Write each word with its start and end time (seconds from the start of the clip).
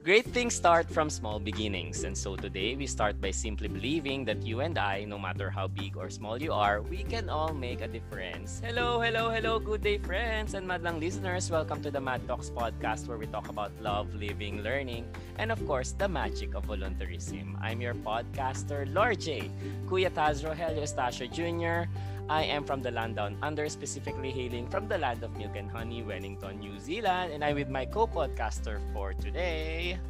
Great 0.00 0.24
things 0.32 0.54
start 0.54 0.88
from 0.88 1.10
small 1.10 1.38
beginnings. 1.38 2.04
And 2.04 2.16
so 2.16 2.34
today 2.34 2.74
we 2.74 2.86
start 2.86 3.20
by 3.20 3.30
simply 3.30 3.68
believing 3.68 4.24
that 4.24 4.42
you 4.42 4.60
and 4.60 4.78
I, 4.78 5.04
no 5.04 5.18
matter 5.18 5.50
how 5.50 5.68
big 5.68 5.96
or 5.96 6.08
small 6.08 6.40
you 6.40 6.52
are, 6.52 6.80
we 6.80 7.04
can 7.04 7.28
all 7.28 7.52
make 7.52 7.82
a 7.82 7.88
difference. 7.88 8.62
Hello, 8.64 9.00
hello, 9.00 9.28
hello, 9.28 9.58
good 9.60 9.82
day 9.82 9.98
friends 9.98 10.54
and 10.54 10.66
madlang 10.66 10.98
listeners. 10.98 11.50
Welcome 11.50 11.82
to 11.82 11.90
the 11.90 12.00
Mad 12.00 12.26
Talks 12.26 12.48
podcast 12.48 13.06
where 13.06 13.18
we 13.18 13.26
talk 13.26 13.48
about 13.48 13.70
love, 13.82 14.14
living, 14.14 14.62
learning, 14.62 15.04
and 15.36 15.52
of 15.52 15.60
course, 15.66 15.92
the 15.92 16.08
magic 16.08 16.54
of 16.54 16.64
voluntarism. 16.64 17.58
I'm 17.60 17.80
your 17.80 17.94
podcaster, 17.94 18.88
Lord 18.88 19.20
J. 19.20 19.50
Kuya 19.86 20.10
Taz 20.10 20.42
Rogelio 20.42 20.82
Estacio 20.82 21.28
Jr., 21.30 21.90
I 22.32 22.48
am 22.48 22.64
from 22.64 22.80
the 22.80 22.88
land 22.88 23.20
down 23.20 23.36
under, 23.44 23.68
specifically 23.68 24.32
hailing 24.32 24.64
from 24.64 24.88
the 24.88 24.96
land 24.96 25.20
of 25.20 25.36
milk 25.36 25.52
and 25.52 25.68
honey, 25.68 26.00
Wellington, 26.00 26.64
New 26.64 26.80
Zealand. 26.80 27.36
And 27.36 27.44
I'm 27.44 27.60
with 27.60 27.68
my 27.68 27.84
co-podcaster 27.84 28.80
for 28.96 29.12
today. 29.12 30.00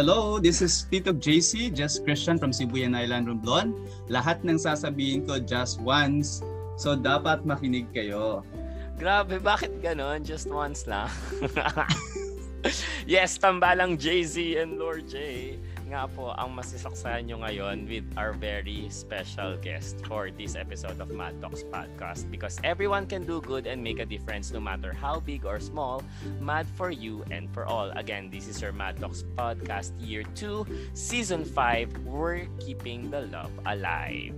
Hello, 0.00 0.40
this 0.40 0.64
is 0.64 0.88
Tito 0.88 1.12
JC, 1.12 1.68
Just 1.76 2.08
Christian 2.08 2.40
from 2.40 2.56
Sibuyan 2.56 2.96
Island, 2.96 3.28
Romblon. 3.28 3.76
Lahat 4.08 4.40
ng 4.48 4.56
sasabihin 4.56 5.28
ko 5.28 5.44
just 5.44 5.76
once, 5.84 6.40
so 6.80 6.96
dapat 6.96 7.44
makinig 7.44 7.92
kayo. 7.92 8.48
Grabe, 8.96 9.36
bakit 9.44 9.76
ganon? 9.84 10.24
Just 10.24 10.48
once 10.48 10.88
lang. 10.88 11.12
yes, 13.04 13.36
tambalang 13.36 14.00
Jay-Z 14.00 14.40
and 14.56 14.80
Lord 14.80 15.04
J 15.04 15.60
nga 15.86 16.10
po 16.10 16.34
ang 16.34 16.50
masisaksayan 16.58 17.30
nyo 17.30 17.46
ngayon 17.46 17.86
with 17.86 18.06
our 18.18 18.34
very 18.34 18.90
special 18.90 19.54
guest 19.62 20.02
for 20.10 20.34
this 20.34 20.58
episode 20.58 20.98
of 20.98 21.14
Mad 21.14 21.38
Talks 21.38 21.62
Podcast 21.62 22.26
because 22.26 22.58
everyone 22.66 23.06
can 23.06 23.22
do 23.22 23.38
good 23.38 23.70
and 23.70 23.78
make 23.78 24.02
a 24.02 24.08
difference 24.08 24.50
no 24.50 24.58
matter 24.58 24.90
how 24.90 25.22
big 25.22 25.46
or 25.46 25.62
small. 25.62 26.02
Mad 26.42 26.66
for 26.74 26.90
you 26.90 27.22
and 27.30 27.46
for 27.54 27.62
all. 27.70 27.94
Again, 27.94 28.34
this 28.34 28.50
is 28.50 28.58
your 28.58 28.74
Mad 28.74 28.98
Talks 28.98 29.22
Podcast 29.38 29.94
Year 30.02 30.26
2, 30.34 30.92
Season 30.98 31.46
5. 31.46 32.02
We're 32.02 32.50
keeping 32.58 33.06
the 33.14 33.30
love 33.30 33.54
alive. 33.62 34.34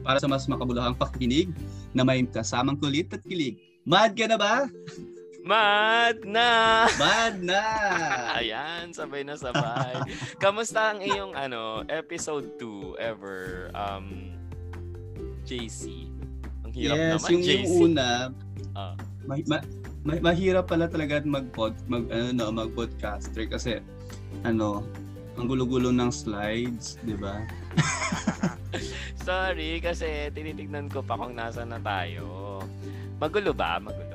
Para 0.00 0.16
sa 0.16 0.28
mas 0.32 0.48
makabuluhang 0.48 0.96
pakikinig 0.96 1.52
na 1.92 2.08
may 2.08 2.24
kasamang 2.24 2.80
kulit 2.80 3.12
at 3.12 3.20
kilig. 3.20 3.60
Mad 3.84 4.16
ka 4.16 4.24
na 4.24 4.40
ba? 4.40 4.64
Mad 5.44 6.24
na! 6.24 6.88
Mad 6.96 7.36
na! 7.44 7.64
Ayan, 8.40 8.96
sabay 8.96 9.28
na 9.28 9.36
sabay. 9.36 9.92
Kamusta 10.42 10.96
ang 10.96 11.04
iyong 11.04 11.36
ano, 11.36 11.84
episode 11.92 12.56
2 12.56 12.96
ever, 12.96 13.68
um, 13.76 14.32
JC? 15.44 16.08
Ang 16.64 16.72
hirap 16.72 16.96
yes, 16.96 17.12
naman, 17.20 17.28
yung, 17.28 17.44
JC. 17.44 17.52
yung 17.52 17.68
una, 17.92 18.08
uh, 18.72 18.96
ma, 19.28 19.36
ma, 19.44 19.58
ma, 20.08 20.12
mahirap 20.32 20.64
pala 20.64 20.88
talaga 20.88 21.20
mag-pod, 21.20 21.76
mag, 21.92 22.08
ano, 22.08 22.32
no, 22.32 22.48
mag-podcaster 22.48 23.44
kasi, 23.44 23.84
ano, 24.48 24.80
ang 25.36 25.44
gulo-gulo 25.44 25.92
ng 25.92 26.08
slides, 26.08 26.96
di 27.04 27.20
ba? 27.20 27.44
Sorry, 29.28 29.76
kasi 29.84 30.32
tinitignan 30.32 30.88
ko 30.88 31.04
pa 31.04 31.20
kung 31.20 31.36
nasa 31.36 31.68
na 31.68 31.76
tayo. 31.84 32.64
Magulo 33.20 33.52
ba? 33.52 33.76
Magulo 33.76 34.14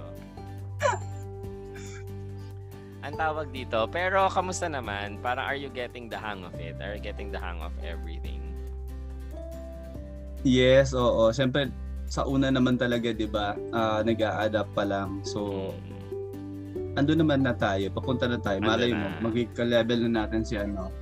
ang 3.10 3.18
tawag 3.18 3.48
dito. 3.50 3.90
Pero 3.90 4.30
kamusta 4.30 4.70
naman? 4.70 5.18
Parang 5.26 5.50
are 5.50 5.58
you 5.58 5.74
getting 5.74 6.06
the 6.06 6.16
hang 6.16 6.46
of 6.46 6.54
it? 6.62 6.78
Are 6.78 6.94
you 6.94 7.02
getting 7.02 7.34
the 7.34 7.42
hang 7.42 7.58
of 7.66 7.74
everything? 7.82 8.38
Yes, 10.46 10.94
oo. 10.94 11.34
Siyempre, 11.34 11.74
sa 12.06 12.24
una 12.30 12.54
naman 12.54 12.78
talaga, 12.78 13.10
di 13.12 13.26
ba, 13.26 13.58
uh, 13.74 14.00
nag-a-adapt 14.06 14.72
pa 14.78 14.86
lang. 14.86 15.26
So, 15.26 15.74
mm. 15.74 16.96
ando 16.96 17.18
naman 17.18 17.44
na 17.44 17.58
tayo. 17.58 17.90
Papunta 17.92 18.30
na 18.30 18.38
tayo. 18.38 18.62
Ando 18.62 18.70
Malay 18.70 18.94
na. 18.94 19.20
mo, 19.20 19.34
magka-level 19.34 20.00
na 20.08 20.24
natin 20.24 20.46
si 20.46 20.56
ano. 20.56 20.94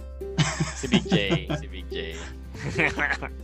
si 0.80 0.88
Big 0.90 1.06
J. 1.06 1.18
si 1.62 1.68
Big 1.70 1.88
J. 1.92 2.18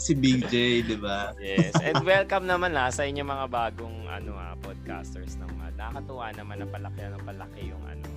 si 0.01 0.11
Big 0.17 0.41
J, 0.49 0.81
di 0.81 0.97
ba? 0.97 1.37
yes. 1.37 1.69
And 1.77 2.01
welcome 2.01 2.49
naman 2.49 2.73
na 2.73 2.89
sa 2.89 3.05
inyo 3.05 3.21
mga 3.21 3.45
bagong 3.45 4.09
ano 4.09 4.33
ah, 4.33 4.57
podcasters 4.57 5.37
ng 5.37 5.51
Mad. 5.53 5.77
Nakakatuwa 5.77 6.33
naman 6.33 6.65
na 6.65 6.67
palaki 6.67 7.01
na 7.05 7.21
palaki 7.21 7.61
yung 7.69 7.83
ano 7.85 8.09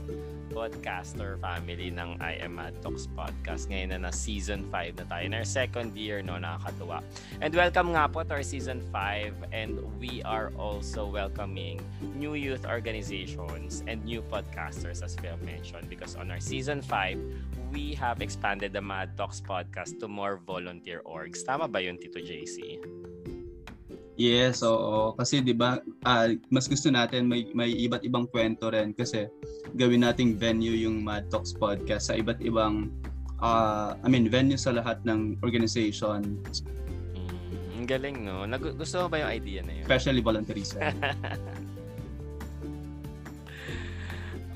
podcaster 0.57 1.37
family 1.45 1.93
ng 1.93 2.17
I 2.17 2.41
Am 2.41 2.57
Mad 2.57 2.81
Talks 2.81 3.05
podcast. 3.13 3.69
Ngayon 3.69 3.93
na 3.93 4.09
na 4.09 4.13
season 4.13 4.65
5 4.73 4.97
na 4.97 5.05
tayo. 5.05 5.23
In 5.29 5.37
our 5.37 5.45
second 5.45 5.93
year, 5.93 6.25
no, 6.25 6.41
nakakatuwa. 6.41 7.05
And 7.45 7.53
welcome 7.53 7.93
nga 7.93 8.09
po 8.09 8.25
to 8.25 8.41
our 8.41 8.47
season 8.47 8.81
5 8.89 9.53
and 9.53 9.77
we 10.01 10.25
are 10.25 10.49
also 10.57 11.05
welcoming 11.05 11.85
new 12.17 12.33
youth 12.33 12.65
organizations 12.65 13.85
and 13.85 14.01
new 14.09 14.25
podcasters 14.33 15.05
as 15.05 15.13
we 15.21 15.29
have 15.29 15.45
mentioned 15.45 15.93
because 15.93 16.17
on 16.17 16.33
our 16.33 16.41
season 16.41 16.81
5, 16.81 17.21
we 17.69 17.93
have 17.93 18.25
expanded 18.25 18.73
the 18.73 18.81
Mad 18.81 19.13
Talks 19.21 19.45
podcast 19.45 20.01
to 20.01 20.09
more 20.09 20.41
volunteer 20.41 21.05
orgs. 21.05 21.45
Tama 21.45 21.69
ba 21.69 21.85
yun, 21.85 22.01
Tito 22.01 22.17
JC? 22.17 22.81
Yes, 24.17 24.65
oo. 24.65 25.13
Kasi 25.13 25.45
'di 25.45 25.53
ba, 25.53 25.77
uh, 26.09 26.27
mas 26.49 26.65
gusto 26.67 26.89
natin 26.89 27.29
may 27.29 27.53
may 27.53 27.69
iba't 27.69 28.01
ibang 28.01 28.25
kwento 28.33 28.73
rin 28.73 28.97
kasi 28.97 29.29
gawin 29.77 30.09
nating 30.09 30.41
venue 30.41 30.73
yung 30.73 31.05
Mad 31.05 31.29
Talks 31.29 31.53
podcast 31.53 32.09
sa 32.09 32.17
iba't 32.17 32.41
ibang 32.41 32.89
uh, 33.45 33.93
I 34.01 34.09
mean 34.09 34.33
venue 34.33 34.57
sa 34.57 34.73
lahat 34.73 35.05
ng 35.05 35.37
organization. 35.45 36.41
Mm, 37.77 37.85
galing 37.85 38.25
no. 38.25 38.49
Nag- 38.49 38.81
gusto 38.81 39.05
mo 39.05 39.13
ba 39.13 39.21
yung 39.21 39.33
idea 39.37 39.61
na 39.61 39.73
yun? 39.77 39.85
Especially 39.85 40.25
volunteerism. 40.25 40.81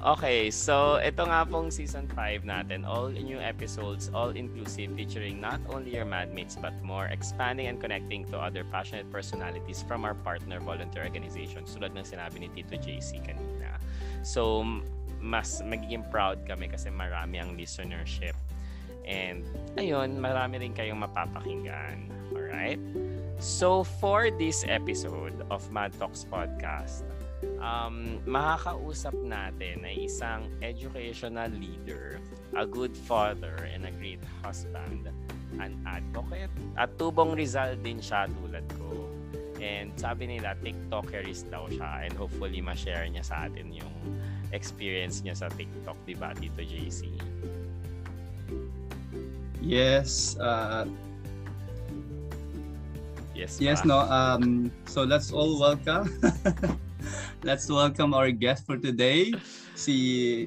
Okay, 0.01 0.49
so 0.49 0.97
ito 0.97 1.29
nga 1.29 1.45
pong 1.45 1.69
season 1.69 2.09
5 2.17 2.49
natin. 2.49 2.89
All 2.89 3.13
new 3.13 3.37
episodes, 3.37 4.09
all 4.17 4.33
inclusive, 4.33 4.97
featuring 4.97 5.45
not 5.45 5.61
only 5.69 5.93
your 5.93 6.09
madmates 6.09 6.57
but 6.57 6.73
more, 6.81 7.13
expanding 7.13 7.69
and 7.69 7.77
connecting 7.77 8.25
to 8.33 8.41
other 8.41 8.65
passionate 8.73 9.05
personalities 9.13 9.85
from 9.85 10.09
our 10.09 10.17
partner 10.25 10.57
volunteer 10.57 11.05
organizations, 11.05 11.77
tulad 11.77 11.93
ng 11.93 12.09
sinabi 12.09 12.41
ni 12.41 12.49
Tito 12.49 12.81
JC 12.81 13.21
kanina. 13.21 13.77
So, 14.25 14.65
mas 15.21 15.61
magiging 15.61 16.09
proud 16.09 16.49
kami 16.49 16.73
kasi 16.73 16.89
marami 16.89 17.37
ang 17.37 17.53
listenership. 17.61 18.33
And, 19.05 19.45
ayun, 19.77 20.17
marami 20.17 20.65
rin 20.65 20.73
kayong 20.73 21.05
mapapakinggan. 21.05 22.09
Alright? 22.33 22.81
So, 23.37 23.85
for 23.85 24.33
this 24.33 24.65
episode 24.65 25.45
of 25.53 25.61
Mad 25.69 25.93
Talks 26.01 26.25
Podcast, 26.25 27.05
um, 27.61 28.19
makakausap 28.25 29.15
natin 29.23 29.85
ay 29.85 30.09
isang 30.09 30.49
educational 30.65 31.53
leader, 31.53 32.19
a 32.57 32.65
good 32.67 32.97
father, 32.97 33.69
and 33.71 33.85
a 33.87 33.93
great 34.01 34.21
husband, 34.43 35.07
an 35.61 35.77
advocate. 35.85 36.51
At 36.75 36.97
tubong 36.97 37.37
Rizal 37.37 37.77
din 37.79 38.01
siya 38.01 38.27
tulad 38.41 38.67
ko. 38.81 39.07
And 39.61 39.93
sabi 40.01 40.25
nila, 40.25 40.57
TikTokerist 40.65 41.53
daw 41.53 41.69
siya 41.69 42.09
and 42.09 42.17
hopefully 42.17 42.65
ma-share 42.65 43.05
niya 43.13 43.23
sa 43.29 43.45
atin 43.45 43.69
yung 43.77 43.93
experience 44.57 45.21
niya 45.21 45.37
sa 45.37 45.53
TikTok, 45.53 46.01
di 46.09 46.17
ba, 46.17 46.33
Tito 46.33 46.65
JC? 46.65 47.13
Yes. 49.61 50.41
Uh, 50.41 50.89
yes, 53.37 53.61
yes, 53.61 53.85
no. 53.85 54.01
Um, 54.09 54.73
so 54.89 55.05
let's 55.05 55.29
all 55.29 55.61
welcome 55.61 56.09
Let's 57.41 57.65
welcome 57.73 58.13
our 58.13 58.29
guest 58.29 58.69
for 58.69 58.77
today, 58.77 59.33
si 59.73 60.45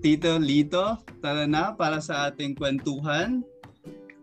Tito 0.00 0.40
Lito. 0.40 1.04
Tara 1.20 1.44
na 1.44 1.76
para 1.76 2.00
sa 2.00 2.32
ating 2.32 2.56
kwentuhan. 2.56 3.44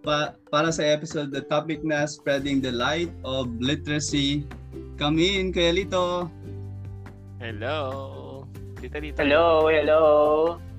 Pa 0.02 0.34
para 0.50 0.74
sa 0.74 0.82
episode, 0.82 1.30
the 1.30 1.46
topic 1.46 1.86
na 1.86 2.10
Spreading 2.10 2.58
the 2.58 2.74
Light 2.74 3.14
of 3.22 3.54
Literacy. 3.62 4.50
Come 4.98 5.22
in, 5.22 5.54
Kuya 5.54 5.78
Lito. 5.78 6.26
Hello. 7.38 7.78
Tito 8.82 8.98
Lito. 8.98 9.22
Hello, 9.22 9.70
hello. 9.70 10.02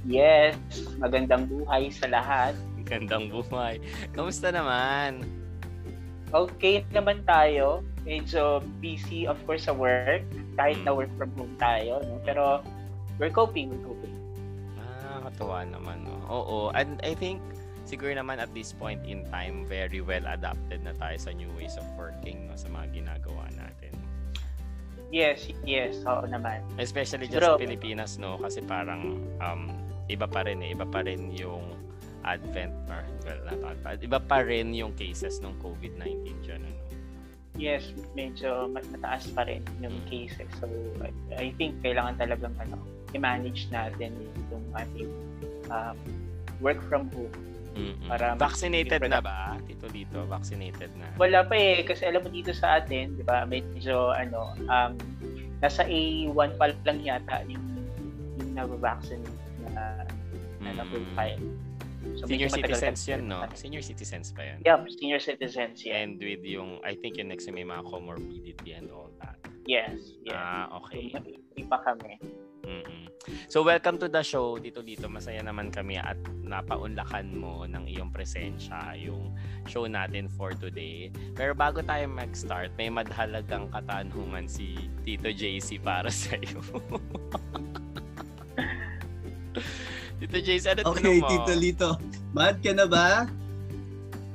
Yes, 0.02 0.58
magandang 0.98 1.46
buhay 1.46 1.86
sa 1.94 2.10
lahat. 2.10 2.58
Magandang 2.82 3.30
buhay. 3.30 3.78
Kamusta 4.10 4.50
naman? 4.50 5.22
Okay 6.34 6.82
naman 6.90 7.22
tayo 7.22 7.86
medyo 8.04 8.64
busy 8.80 9.28
of 9.28 9.36
course 9.44 9.68
sa 9.68 9.74
work. 9.74 10.24
Kahit 10.56 10.80
na 10.84 10.92
work 10.96 11.12
from 11.16 11.30
home 11.36 11.54
tayo 11.60 12.00
no? 12.04 12.20
Pero 12.24 12.64
we're 13.20 13.32
coping 13.32 13.70
we're 13.72 13.84
coping. 13.84 14.14
Ah 14.80 15.24
katuwa 15.28 15.64
naman 15.66 16.04
no? 16.04 16.16
Oo 16.28 16.56
and 16.72 17.00
I 17.04 17.12
think 17.12 17.42
siguro 17.84 18.16
naman 18.16 18.40
at 18.40 18.52
this 18.56 18.72
point 18.72 19.02
in 19.04 19.26
time 19.28 19.66
very 19.68 20.00
well 20.00 20.24
adapted 20.24 20.84
na 20.84 20.94
tayo 20.96 21.16
sa 21.18 21.30
new 21.34 21.50
ways 21.56 21.76
of 21.76 21.86
working 21.96 22.48
no? 22.48 22.56
Sa 22.56 22.72
mga 22.72 23.04
ginagawa 23.04 23.48
natin. 23.52 23.92
Yes 25.12 25.50
yes 25.66 26.00
oo 26.06 26.24
naman. 26.24 26.64
Especially 26.80 27.28
just 27.28 27.44
sa 27.44 27.60
Pilipinas 27.60 28.16
no? 28.16 28.40
Kasi 28.40 28.64
parang 28.64 29.20
um 29.42 29.68
iba 30.10 30.26
pa 30.26 30.42
rin 30.42 30.64
eh. 30.64 30.72
Iba 30.72 30.86
pa 30.88 31.04
rin 31.04 31.30
yung 31.36 31.76
advent 32.24 32.72
or 32.88 33.00
well 33.24 33.40
not 33.48 33.76
advent, 33.76 34.04
iba 34.04 34.20
pa 34.20 34.44
rin 34.44 34.76
yung 34.76 34.92
cases 34.92 35.40
ng 35.40 35.56
COVID-19 35.60 36.44
dyan 36.44 36.60
ano 36.60 36.89
yes, 37.60 37.92
medyo 38.16 38.72
mataas 38.72 39.28
pa 39.36 39.44
rin 39.44 39.60
yung 39.84 39.92
cases. 40.08 40.48
So, 40.56 40.66
I, 41.04 41.12
I 41.36 41.46
think 41.60 41.84
kailangan 41.84 42.16
talagang 42.16 42.56
ano, 42.56 42.80
i-manage 43.12 43.68
natin 43.68 44.16
yung 44.48 44.64
ating 44.72 45.12
um, 45.68 45.96
work 46.64 46.80
from 46.88 47.12
home. 47.12 47.30
Mm-mm. 47.76 48.08
Para 48.10 48.34
Vaccinated 48.34 49.06
na 49.06 49.22
ba? 49.22 49.54
Tito 49.68 49.86
dito, 49.92 50.26
vaccinated 50.26 50.90
na. 50.98 51.06
Wala 51.20 51.46
pa 51.46 51.54
eh, 51.54 51.86
kasi 51.86 52.08
alam 52.08 52.24
mo 52.24 52.28
dito 52.32 52.50
sa 52.50 52.82
atin, 52.82 53.14
di 53.14 53.22
ba, 53.22 53.46
medyo 53.46 54.10
ano, 54.10 54.56
um, 54.66 54.92
nasa 55.60 55.84
A1 55.86 56.56
pa 56.56 56.72
lang 56.88 56.98
yata 57.04 57.44
yung, 57.46 57.62
yung 58.40 58.50
na-vaccinate 58.56 59.36
na, 59.70 60.02
na 60.64 60.70
Mm. 60.70 60.76
na-profile. 60.76 61.40
So, 62.18 62.26
Senior 62.26 62.50
citizens 62.50 63.06
pa- 63.06 63.10
yun, 63.14 63.22
no? 63.28 63.38
Senior 63.54 63.82
citizens 63.82 64.28
pa 64.34 64.42
yun. 64.42 64.58
Yeah, 64.66 64.82
senior 64.88 65.20
citizens, 65.22 65.84
yeah. 65.84 66.02
And 66.02 66.18
with 66.18 66.42
yung, 66.42 66.82
I 66.82 66.98
think 66.98 67.16
yung 67.20 67.30
next 67.30 67.46
may 67.50 67.62
mga 67.62 67.86
comorbidity 67.86 68.74
and 68.74 68.90
all 68.90 69.10
that. 69.22 69.38
Yes, 69.66 70.18
yes. 70.26 70.34
Ah, 70.34 70.66
okay. 70.82 71.14
So, 71.14 71.22
iba 71.58 71.76
kami. 71.84 72.18
mm 72.66 73.00
So 73.52 73.60
welcome 73.60 74.00
to 74.00 74.08
the 74.08 74.24
show 74.24 74.56
dito 74.56 74.80
dito. 74.80 75.04
Masaya 75.06 75.44
naman 75.44 75.68
kami 75.68 76.00
at 76.00 76.16
napaunlakan 76.40 77.36
mo 77.36 77.68
ng 77.68 77.84
iyong 77.84 78.08
presensya 78.08 78.96
yung 78.96 79.36
show 79.68 79.84
natin 79.84 80.26
for 80.26 80.56
today. 80.56 81.12
Pero 81.36 81.52
bago 81.52 81.84
tayo 81.84 82.08
mag-start, 82.08 82.72
may 82.80 82.88
madhalagang 82.88 83.68
katanungan 83.70 84.48
si 84.48 84.88
Tito 85.04 85.28
JC 85.28 85.78
para 85.82 86.08
sa 86.14 86.34
iyo. 86.40 86.64
Tito 90.20 90.36
JC, 90.36 90.64
ano 90.76 90.92
Okay, 90.92 91.16
mo? 91.18 91.28
Tito 91.32 91.52
Lito. 91.56 91.90
Mad 92.36 92.60
ka 92.60 92.72
na 92.76 92.84
ba? 92.84 93.24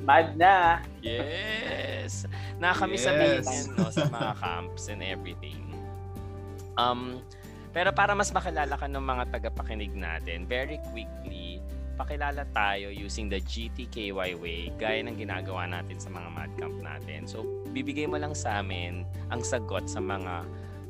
Mad 0.01 0.33
na. 0.33 0.81
Yes. 1.01 2.25
Na 2.57 2.73
kami 2.73 2.97
sa 2.97 3.13
Yes. 3.13 3.45
yan, 3.45 3.65
no, 3.77 3.89
sa 3.93 4.09
mga 4.09 4.33
camps 4.41 4.89
and 4.89 5.05
everything. 5.05 5.61
Um, 6.75 7.21
pero 7.69 7.93
para 7.93 8.17
mas 8.17 8.33
makilala 8.33 8.75
ka 8.75 8.89
ng 8.89 9.01
mga 9.01 9.23
tagapakinig 9.29 9.93
natin, 9.93 10.49
very 10.49 10.81
quickly, 10.89 11.61
pakilala 11.95 12.43
tayo 12.51 12.91
using 12.91 13.29
the 13.31 13.39
GTKY 13.39 14.35
way, 14.35 14.73
gaya 14.75 14.99
ng 15.05 15.15
ginagawa 15.15 15.69
natin 15.69 15.95
sa 16.01 16.09
mga 16.11 16.29
mad 16.33 16.51
camp 16.59 16.75
natin. 16.81 17.23
So, 17.29 17.45
bibigay 17.71 18.09
mo 18.09 18.17
lang 18.19 18.33
sa 18.35 18.59
amin 18.59 19.05
ang 19.31 19.41
sagot 19.45 19.87
sa 19.87 20.01
mga 20.01 20.43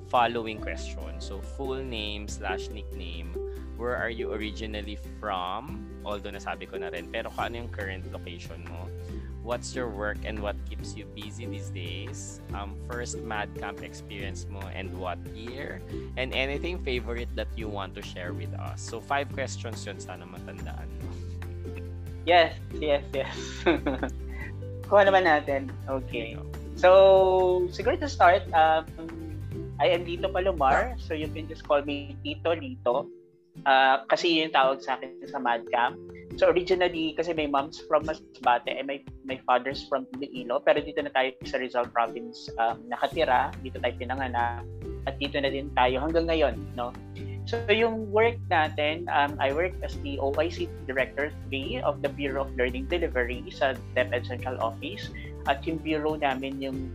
following 0.09 0.57
questions. 0.57 1.25
So, 1.25 1.41
full 1.57 1.81
name 1.81 2.25
slash 2.29 2.69
nickname, 2.69 3.33
where 3.77 3.95
are 3.95 4.09
you 4.09 4.31
originally 4.31 4.97
from? 5.19 5.83
Although 6.05 6.31
nasabi 6.31 6.69
ko 6.69 6.77
na 6.79 6.89
rin, 6.93 7.11
pero 7.11 7.29
kung 7.31 7.51
ano 7.51 7.55
yung 7.65 7.71
current 7.71 8.07
location 8.11 8.63
mo? 8.69 8.87
What's 9.45 9.77
your 9.77 9.93
work 9.93 10.17
and 10.25 10.41
what 10.41 10.57
keeps 10.65 10.97
you 10.97 11.05
busy 11.13 11.45
these 11.45 11.69
days? 11.69 12.41
Um, 12.57 12.73
first 12.89 13.21
mad 13.21 13.53
camp 13.61 13.85
experience 13.85 14.49
mo 14.49 14.61
and 14.73 14.89
what 14.97 15.21
year? 15.37 15.85
And 16.17 16.33
anything 16.33 16.81
favorite 16.81 17.29
that 17.37 17.49
you 17.53 17.69
want 17.69 17.93
to 17.93 18.01
share 18.01 18.33
with 18.33 18.49
us. 18.57 18.81
So, 18.81 18.97
five 18.97 19.29
questions 19.29 19.85
yun. 19.85 20.01
Sana 20.01 20.25
matandaan 20.25 20.89
mo. 20.89 21.09
Yes, 22.25 22.57
yes, 22.81 23.05
yes. 23.13 23.37
Kuha 24.89 25.01
naman 25.05 25.29
natin. 25.29 25.69
Okay. 25.85 26.33
So, 26.73 27.69
siguro 27.69 28.01
to 28.01 28.09
start, 28.09 28.49
um, 28.49 28.89
I 29.77 29.93
am 29.93 30.09
Lito 30.09 30.25
Palomar. 30.33 30.97
So, 30.97 31.13
you 31.13 31.29
can 31.29 31.45
just 31.45 31.61
call 31.69 31.85
me 31.85 32.17
Tito 32.25 32.57
Lito. 32.57 33.05
Uh, 33.63 34.03
kasi 34.11 34.35
yun 34.35 34.51
yung 34.51 34.55
tawag 34.55 34.83
sa 34.83 34.99
akin 34.99 35.15
sa 35.25 35.39
Madcamp. 35.39 35.95
So, 36.35 36.51
originally, 36.51 37.15
kasi 37.15 37.31
may 37.31 37.47
moms 37.47 37.79
from 37.87 38.03
Masbate 38.03 38.67
and 38.67 38.91
my, 38.91 38.99
my 39.23 39.39
father's 39.47 39.87
from 39.87 40.03
Iloilo. 40.19 40.59
Pero 40.59 40.83
dito 40.83 40.99
na 40.99 41.11
tayo 41.15 41.31
sa 41.47 41.63
Rizal 41.63 41.87
Province 41.87 42.51
um, 42.59 42.83
nakatira. 42.91 43.55
Dito 43.63 43.79
tayo 43.79 43.95
pinanganak. 43.95 44.67
At 45.07 45.15
dito 45.15 45.39
na 45.39 45.47
din 45.47 45.71
tayo 45.71 46.03
hanggang 46.03 46.27
ngayon. 46.27 46.59
No? 46.75 46.91
So, 47.45 47.61
yung 47.71 48.09
work 48.09 48.35
natin, 48.51 49.05
um, 49.07 49.37
I 49.37 49.53
work 49.53 49.77
as 49.85 49.95
the 50.01 50.17
OIC 50.17 50.67
Director 50.89 51.29
3 51.53 51.85
of 51.85 52.01
the 52.01 52.09
Bureau 52.09 52.49
of 52.49 52.51
Learning 52.57 52.89
Delivery 52.89 53.45
sa 53.53 53.77
DepEd 53.93 54.27
Central 54.27 54.57
Office. 54.59 55.13
At 55.45 55.61
yung 55.63 55.77
bureau 55.79 56.17
namin 56.17 56.57
yung 56.57 56.89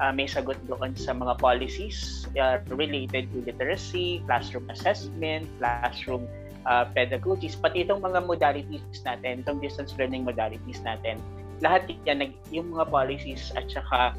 uh, 0.00 0.12
may 0.14 0.26
sagot 0.26 0.56
doon 0.66 0.94
sa 0.94 1.14
mga 1.14 1.38
policies 1.38 2.26
uh, 2.38 2.62
related 2.70 3.30
to 3.34 3.42
literacy, 3.44 4.22
classroom 4.26 4.66
assessment, 4.70 5.46
classroom 5.58 6.26
uh, 6.66 6.86
pedagogies, 6.94 7.58
pati 7.58 7.86
itong 7.86 8.02
mga 8.02 8.24
modalities 8.26 9.02
natin, 9.02 9.42
itong 9.42 9.58
distance 9.58 9.94
learning 9.98 10.22
modalities 10.22 10.80
natin. 10.82 11.18
Lahat 11.58 11.90
yan, 12.06 12.34
yung 12.54 12.70
mga 12.70 12.86
policies 12.90 13.50
at 13.58 13.66
saka 13.66 14.14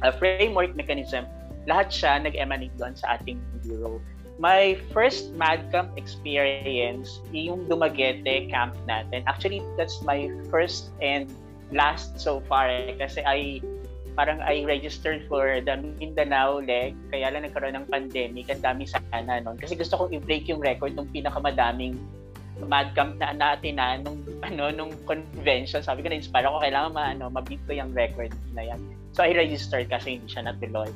uh, 0.00 0.12
framework 0.16 0.72
mechanism, 0.72 1.28
lahat 1.68 1.92
siya 1.92 2.20
nag-emanate 2.24 2.72
doon 2.80 2.96
sa 2.96 3.20
ating 3.20 3.36
bureau. 3.60 4.00
My 4.40 4.80
first 4.96 5.36
MadCamp 5.36 6.00
experience, 6.00 7.20
yung 7.28 7.68
Dumaguete 7.68 8.48
camp 8.48 8.72
natin. 8.88 9.20
Actually, 9.28 9.60
that's 9.76 10.00
my 10.00 10.32
first 10.48 10.96
and 11.04 11.28
last 11.76 12.16
so 12.16 12.40
far 12.48 12.72
eh, 12.72 12.96
kasi 12.96 13.20
I 13.20 13.60
parang 14.14 14.42
I 14.42 14.66
registered 14.66 15.24
for 15.30 15.62
the 15.62 15.74
Mindanao 15.98 16.60
leg 16.62 16.94
kaya 17.10 17.30
lang 17.30 17.46
nagkaroon 17.46 17.76
ng 17.78 17.86
pandemic 17.88 18.50
ang 18.50 18.62
dami 18.62 18.84
sana 18.86 19.40
noon 19.40 19.56
kasi 19.56 19.78
gusto 19.78 19.96
kong 19.96 20.12
i-break 20.16 20.50
yung 20.50 20.60
record 20.60 20.94
ng 20.98 21.06
pinakamadaming 21.14 21.96
mad 22.68 22.92
camp 22.92 23.16
na 23.16 23.32
natin 23.32 23.80
na 23.80 23.96
nung 23.96 24.20
ano 24.48 24.68
nung 24.68 24.92
convention. 25.08 25.80
Sabi 25.80 26.04
ko 26.04 26.12
na 26.12 26.20
inspire 26.20 26.44
ako 26.44 26.60
kailangan 26.60 26.90
ma 26.92 27.04
ano 27.14 27.32
ma-beat 27.32 27.62
ko 27.64 27.72
yung 27.72 27.92
record 27.96 28.32
na 28.52 28.68
yan. 28.68 28.80
So 29.16 29.24
I 29.24 29.32
registered 29.32 29.88
kasi 29.88 30.20
hindi 30.20 30.28
siya 30.28 30.50
natuloy. 30.50 30.90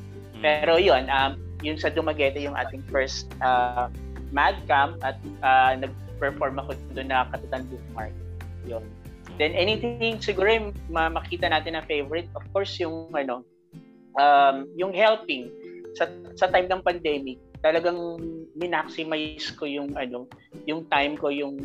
Pero 0.44 0.76
yun 0.76 1.08
um 1.08 1.40
yun 1.64 1.80
sa 1.80 1.88
Dumaguete 1.88 2.36
yung 2.42 2.58
ating 2.58 2.84
first 2.92 3.30
uh, 3.40 3.88
mad 4.34 4.58
camp 4.68 5.00
at 5.00 5.16
uh, 5.40 5.72
nag-perform 5.78 6.60
ako 6.60 6.76
doon 6.92 7.08
na 7.08 7.24
Katutan 7.32 7.64
Bookmark. 7.70 8.12
Yun 8.68 8.84
Then 9.38 9.52
anything 9.58 10.22
siguro 10.22 10.46
yung 10.46 10.68
makita 10.90 11.50
natin 11.50 11.74
na 11.74 11.82
favorite, 11.82 12.30
of 12.38 12.46
course 12.54 12.78
yung 12.78 13.10
ano 13.14 13.42
um, 14.18 14.70
yung 14.78 14.94
helping 14.94 15.50
sa 15.94 16.10
sa 16.34 16.50
time 16.50 16.66
ng 16.66 16.82
pandemic, 16.82 17.38
talagang 17.62 18.18
minaximize 18.58 19.54
ko 19.54 19.66
yung 19.66 19.94
ano, 19.94 20.26
yung 20.66 20.86
time 20.90 21.14
ko, 21.18 21.30
yung 21.30 21.58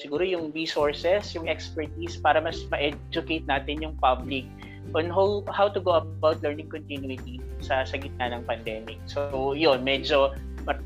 siguro 0.00 0.24
yung 0.24 0.50
resources, 0.52 1.32
yung 1.36 1.48
expertise 1.48 2.16
para 2.20 2.40
mas 2.40 2.64
ma-educate 2.72 3.44
natin 3.46 3.84
yung 3.84 3.96
public 4.00 4.44
on 4.94 5.08
how 5.10 5.42
how 5.50 5.66
to 5.66 5.80
go 5.80 5.96
about 5.98 6.38
learning 6.44 6.68
continuity 6.68 7.40
sa 7.60 7.84
sa 7.84 7.96
gitna 7.96 8.32
ng 8.36 8.42
pandemic. 8.44 9.00
So, 9.08 9.52
yun, 9.56 9.82
medyo 9.82 10.32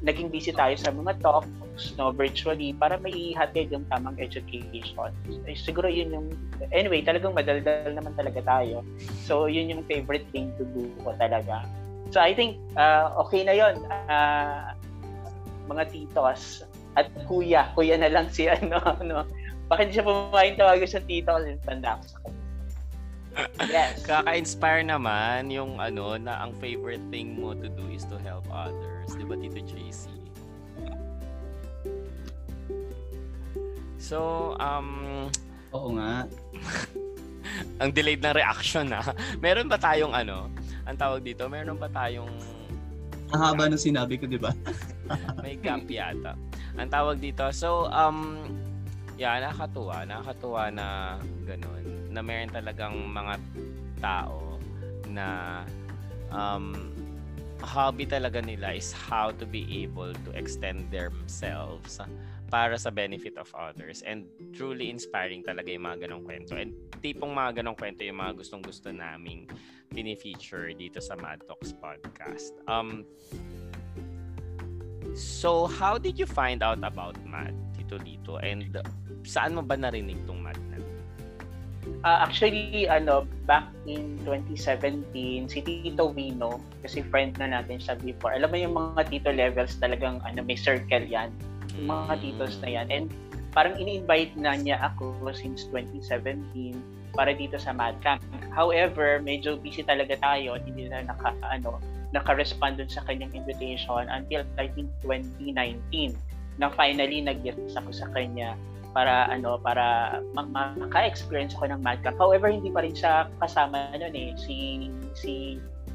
naging 0.03 0.29
busy 0.29 0.51
tayo 0.51 0.75
sa 0.75 0.91
mga 0.91 1.23
talks 1.23 1.95
no 1.95 2.11
virtually 2.11 2.75
para 2.75 2.99
maihatid 2.99 3.71
yung 3.71 3.87
tamang 3.87 4.19
education. 4.19 5.11
Eh, 5.47 5.55
siguro 5.55 5.87
yun 5.87 6.11
yung 6.11 6.27
anyway, 6.75 7.03
talagang 7.03 7.35
madaldal 7.35 7.95
naman 7.95 8.13
talaga 8.19 8.43
tayo. 8.43 8.83
So 9.25 9.47
yun 9.47 9.71
yung 9.71 9.83
favorite 9.87 10.27
thing 10.35 10.51
to 10.59 10.67
do 10.75 10.91
ko 11.03 11.15
talaga. 11.17 11.63
So 12.11 12.19
I 12.19 12.35
think 12.35 12.59
uh, 12.75 13.15
okay 13.27 13.47
na 13.47 13.55
yun. 13.55 13.79
Uh, 14.09 14.75
mga 15.69 15.85
titos 15.93 16.65
at 16.97 17.13
kuya, 17.29 17.69
kuya 17.77 18.01
na 18.01 18.09
lang 18.11 18.27
si 18.33 18.49
ano 18.59 18.81
ano. 18.83 19.29
Bakit 19.69 19.93
siya 19.93 20.03
pumain 20.03 20.57
tawagan 20.57 20.89
sa 20.89 21.05
tito 21.05 21.29
kasi 21.29 21.55
tanda 21.63 22.01
ko 22.01 22.05
sa. 22.09 22.19
Yes. 23.71 24.03
Kaka-inspire 24.03 24.83
naman 24.83 25.53
yung 25.55 25.79
ano 25.79 26.19
na 26.19 26.43
ang 26.43 26.57
favorite 26.59 27.05
thing 27.13 27.39
mo 27.39 27.55
to 27.55 27.71
do 27.71 27.87
is 27.93 28.03
to 28.11 28.19
help 28.27 28.43
others. 28.51 28.98
Di 29.15 29.25
ba, 29.25 29.35
Tito 29.39 29.61
JC? 29.63 30.13
So, 33.97 34.53
um... 34.57 35.29
Oo 35.73 35.93
nga. 35.97 36.25
ang 37.83 37.91
delayed 37.93 38.25
na 38.25 38.33
reaction 38.33 38.89
na. 38.89 39.05
Meron 39.39 39.69
ba 39.69 39.77
tayong 39.77 40.17
ano? 40.17 40.49
Ang 40.89 40.97
tawag 40.97 41.21
dito, 41.21 41.45
meron 41.47 41.77
ba 41.77 41.93
tayong... 41.93 42.33
Ang 43.29 43.41
haba 43.45 43.69
ng 43.69 43.77
sinabi 43.77 44.17
ko, 44.17 44.25
di 44.25 44.41
ba? 44.41 44.57
may 45.45 45.61
gap 45.61 45.85
yata. 45.85 46.33
Ang 46.81 46.89
tawag 46.89 47.21
dito. 47.21 47.45
So, 47.53 47.93
um, 47.93 48.49
yeah, 49.21 49.37
nakakatuwa. 49.43 50.09
Nakakatuwa 50.09 50.63
na 50.73 50.87
ganun. 51.45 51.85
Na 52.09 52.25
meron 52.25 52.49
talagang 52.49 52.97
mga 53.13 53.35
tao 54.01 54.57
na 55.13 55.27
um, 56.33 56.73
hobby 57.63 58.07
talaga 58.07 58.39
nila 58.39 58.75
is 58.75 58.95
how 58.95 59.31
to 59.35 59.47
be 59.47 59.67
able 59.83 60.15
to 60.27 60.31
extend 60.35 60.91
themselves 60.95 61.99
para 62.49 62.81
sa 62.81 62.89
benefit 62.89 63.37
of 63.37 63.51
others 63.53 64.01
and 64.09 64.25
truly 64.57 64.89
inspiring 64.89 65.45
talaga 65.45 65.69
yung 65.69 65.85
mga 65.85 66.09
ganong 66.09 66.25
kwento 66.25 66.57
and 66.57 66.73
tipong 67.05 67.37
mga 67.37 67.61
ganong 67.61 67.77
kwento 67.77 68.01
yung 68.07 68.19
mga 68.19 68.41
gustong 68.41 68.65
gusto 68.65 68.89
naming 68.89 69.45
pinifeature 69.93 70.73
dito 70.73 71.01
sa 71.01 71.17
Mad 71.17 71.45
Talks 71.45 71.77
podcast. 71.77 72.57
Um, 72.69 73.05
so, 75.17 75.69
how 75.69 75.97
did 75.97 76.17
you 76.17 76.29
find 76.29 76.65
out 76.65 76.81
about 76.85 77.17
Mad, 77.25 77.57
Tito 77.77 78.01
Lito? 78.01 78.41
And 78.41 78.77
saan 79.25 79.57
mo 79.57 79.65
ba 79.65 79.77
narinig 79.77 80.25
tong 80.25 80.41
Mad? 80.41 80.68
Uh, 82.07 82.23
actually, 82.23 82.87
ano, 82.87 83.27
back 83.43 83.67
in 83.91 84.15
2017, 84.23 85.51
si 85.51 85.59
Tito 85.67 86.15
Vino, 86.15 86.63
kasi 86.79 87.03
friend 87.03 87.35
na 87.43 87.59
natin 87.59 87.83
siya 87.83 87.99
before, 87.99 88.31
alam 88.31 88.55
mo 88.55 88.59
yung 88.59 88.75
mga 88.79 89.11
tito 89.11 89.31
levels 89.35 89.75
talagang 89.83 90.23
ano, 90.23 90.39
may 90.47 90.55
circle 90.55 91.03
yan. 91.03 91.35
Yung 91.75 91.91
mga 91.91 92.15
Mm. 92.15 92.23
titos 92.23 92.55
na 92.63 92.69
yan. 92.71 92.87
And 92.95 93.07
parang 93.51 93.75
ini-invite 93.83 94.39
na 94.39 94.55
niya 94.55 94.79
ako 94.95 95.27
since 95.35 95.67
2017 95.75 96.79
para 97.19 97.35
dito 97.35 97.59
sa 97.59 97.75
MadCamp. 97.75 98.23
However, 98.55 99.19
medyo 99.19 99.59
busy 99.59 99.83
talaga 99.83 100.15
tayo 100.23 100.55
hindi 100.55 100.87
na 100.87 101.03
naka, 101.03 101.35
ano, 101.43 101.83
naka-respond 102.15 102.79
dun 102.79 102.87
sa 102.87 103.03
kanyang 103.11 103.35
invitation 103.35 104.07
until 104.07 104.47
I 104.55 104.71
think 104.71 104.87
2019 105.03 106.15
na 106.63 106.71
finally 106.71 107.19
nag-guest 107.27 107.75
ako 107.75 107.91
sa 107.91 108.07
kanya 108.15 108.55
para 108.91 109.29
ano 109.29 109.61
para 109.61 110.19
ma- 110.33 110.49
maka-experience 110.75 111.53
ako 111.55 111.71
ng 111.71 111.81
MadCamp. 111.81 112.17
However, 112.17 112.49
hindi 112.49 112.69
pa 112.69 112.83
rin 112.83 112.93
siya 112.93 113.29
kasama 113.39 113.93
noon 113.95 114.15
eh 114.15 114.31
si 114.37 114.89
si 115.15 115.33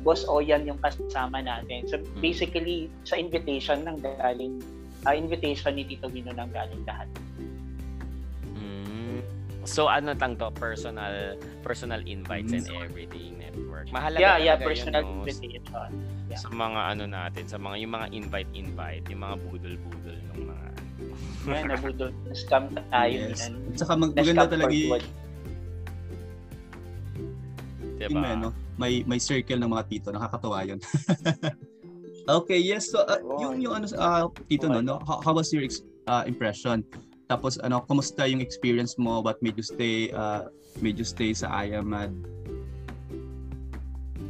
Boss 0.04 0.28
Oyan 0.28 0.68
yung 0.68 0.80
kasama 0.80 1.40
natin. 1.40 1.88
So 1.88 1.98
basically 2.20 2.92
sa 3.04 3.16
invitation 3.16 3.88
nang 3.88 4.04
galing 4.04 4.60
uh, 5.04 5.16
invitation 5.16 5.76
ni 5.76 5.88
Tito 5.88 6.12
Vino 6.12 6.32
nang 6.32 6.52
galing 6.52 6.84
lahat. 6.84 7.08
Mm. 8.54 9.24
So 9.64 9.88
ano 9.88 10.12
lang 10.12 10.36
to 10.38 10.52
personal 10.52 11.40
personal 11.64 12.04
invites 12.04 12.52
and 12.52 12.68
Mm. 12.68 12.84
everything 12.84 13.40
network. 13.40 13.88
Mahalaga 13.90 14.20
Yeah, 14.20 14.38
yeah, 14.38 14.58
personal 14.60 15.04
yun, 15.04 15.08
no? 15.08 15.16
invitation. 15.24 15.92
Yeah. 16.28 16.40
sa 16.40 16.50
mga 16.50 16.80
ano 16.98 17.04
natin, 17.06 17.44
sa 17.46 17.58
mga 17.62 17.76
yung 17.80 17.94
mga 17.94 18.08
invite 18.12 18.52
invite, 18.52 19.06
yung 19.08 19.22
mga 19.22 19.36
budol-budol 19.46 20.18
ng 20.18 20.33
mga 20.33 20.33
Yan, 21.48 21.68
nabudol. 21.68 22.12
Na-scam 22.30 22.72
tayo. 22.72 23.12
yes. 23.12 23.52
yan. 23.52 23.54
At 23.72 23.76
saka 23.80 23.94
mag- 24.00 24.16
maganda 24.16 24.48
talaga 24.48 24.72
y- 24.72 24.88
good. 24.88 25.06
diba? 28.08 28.20
Yung 28.20 28.24
may, 28.24 28.32
ano, 28.36 28.48
may 28.76 28.94
may 29.08 29.20
circle 29.20 29.60
ng 29.60 29.70
mga 29.72 29.84
tito, 29.88 30.08
nakakatuwa 30.12 30.60
'yun. 30.68 30.80
okay, 32.40 32.60
yes. 32.60 32.92
So 32.92 33.04
uh, 33.06 33.22
yung 33.40 33.64
yung 33.64 33.74
ano 33.80 33.86
uh, 33.96 34.28
tito 34.48 34.68
no, 34.68 34.84
no, 34.84 35.00
how, 35.08 35.24
how 35.24 35.34
was 35.36 35.52
your 35.56 35.64
ex- 35.64 35.86
uh, 36.08 36.24
impression? 36.28 36.84
Tapos 37.32 37.58
ano, 37.64 37.80
kumusta 37.88 38.28
yung 38.28 38.44
experience 38.44 39.00
mo? 39.00 39.24
What 39.24 39.40
made 39.40 39.56
you 39.56 39.66
stay 39.66 40.12
uh, 40.12 40.52
made 40.84 41.00
you 41.00 41.08
stay 41.08 41.32
sa 41.32 41.48
IAMAD? 41.64 42.12